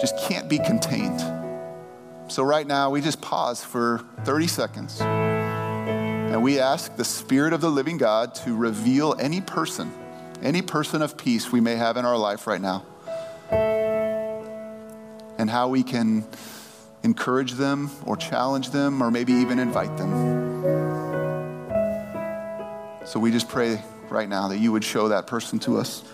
just 0.00 0.18
can't 0.18 0.48
be 0.48 0.58
contained. 0.58 1.20
So, 2.26 2.42
right 2.42 2.66
now, 2.66 2.90
we 2.90 3.00
just 3.00 3.20
pause 3.20 3.62
for 3.62 4.04
30 4.24 4.48
seconds 4.48 5.00
and 5.00 6.42
we 6.42 6.58
ask 6.58 6.96
the 6.96 7.04
Spirit 7.04 7.52
of 7.52 7.60
the 7.60 7.70
living 7.70 7.96
God 7.96 8.34
to 8.36 8.56
reveal 8.56 9.14
any 9.20 9.40
person, 9.40 9.92
any 10.42 10.62
person 10.62 11.00
of 11.00 11.16
peace 11.16 11.52
we 11.52 11.60
may 11.60 11.76
have 11.76 11.96
in 11.96 12.04
our 12.04 12.18
life 12.18 12.48
right 12.48 12.60
now, 12.60 12.84
and 15.38 15.48
how 15.48 15.68
we 15.68 15.84
can 15.84 16.26
encourage 17.04 17.52
them 17.52 17.90
or 18.06 18.16
challenge 18.16 18.70
them 18.70 19.02
or 19.02 19.10
maybe 19.10 19.32
even 19.32 19.58
invite 19.58 19.96
them. 19.96 20.62
So 23.04 23.18
we 23.18 23.30
just 23.30 23.48
pray 23.48 23.82
right 24.08 24.28
now 24.28 24.48
that 24.48 24.58
you 24.58 24.72
would 24.72 24.84
show 24.84 25.08
that 25.08 25.26
person 25.26 25.58
to 25.60 25.78
us. 25.78 26.04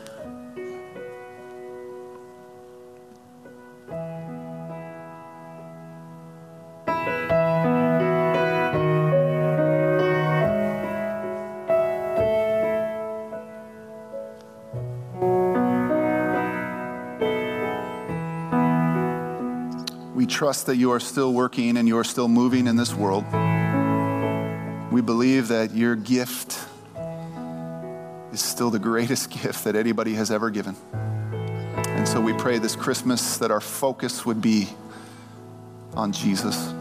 Trust 20.48 20.64
that 20.64 20.76
you 20.76 20.90
are 20.92 21.00
still 21.00 21.34
working 21.34 21.76
and 21.76 21.86
you 21.86 21.98
are 21.98 22.04
still 22.04 22.26
moving 22.26 22.66
in 22.68 22.74
this 22.74 22.94
world. 22.94 23.22
We 24.90 25.02
believe 25.02 25.48
that 25.48 25.74
your 25.74 25.94
gift 25.94 26.58
is 28.32 28.40
still 28.40 28.70
the 28.70 28.78
greatest 28.78 29.28
gift 29.42 29.64
that 29.64 29.76
anybody 29.76 30.14
has 30.14 30.30
ever 30.30 30.48
given. 30.48 30.74
And 30.94 32.08
so 32.08 32.18
we 32.18 32.32
pray 32.32 32.56
this 32.56 32.76
Christmas 32.76 33.36
that 33.36 33.50
our 33.50 33.60
focus 33.60 34.24
would 34.24 34.40
be 34.40 34.70
on 35.92 36.12
Jesus. 36.12 36.72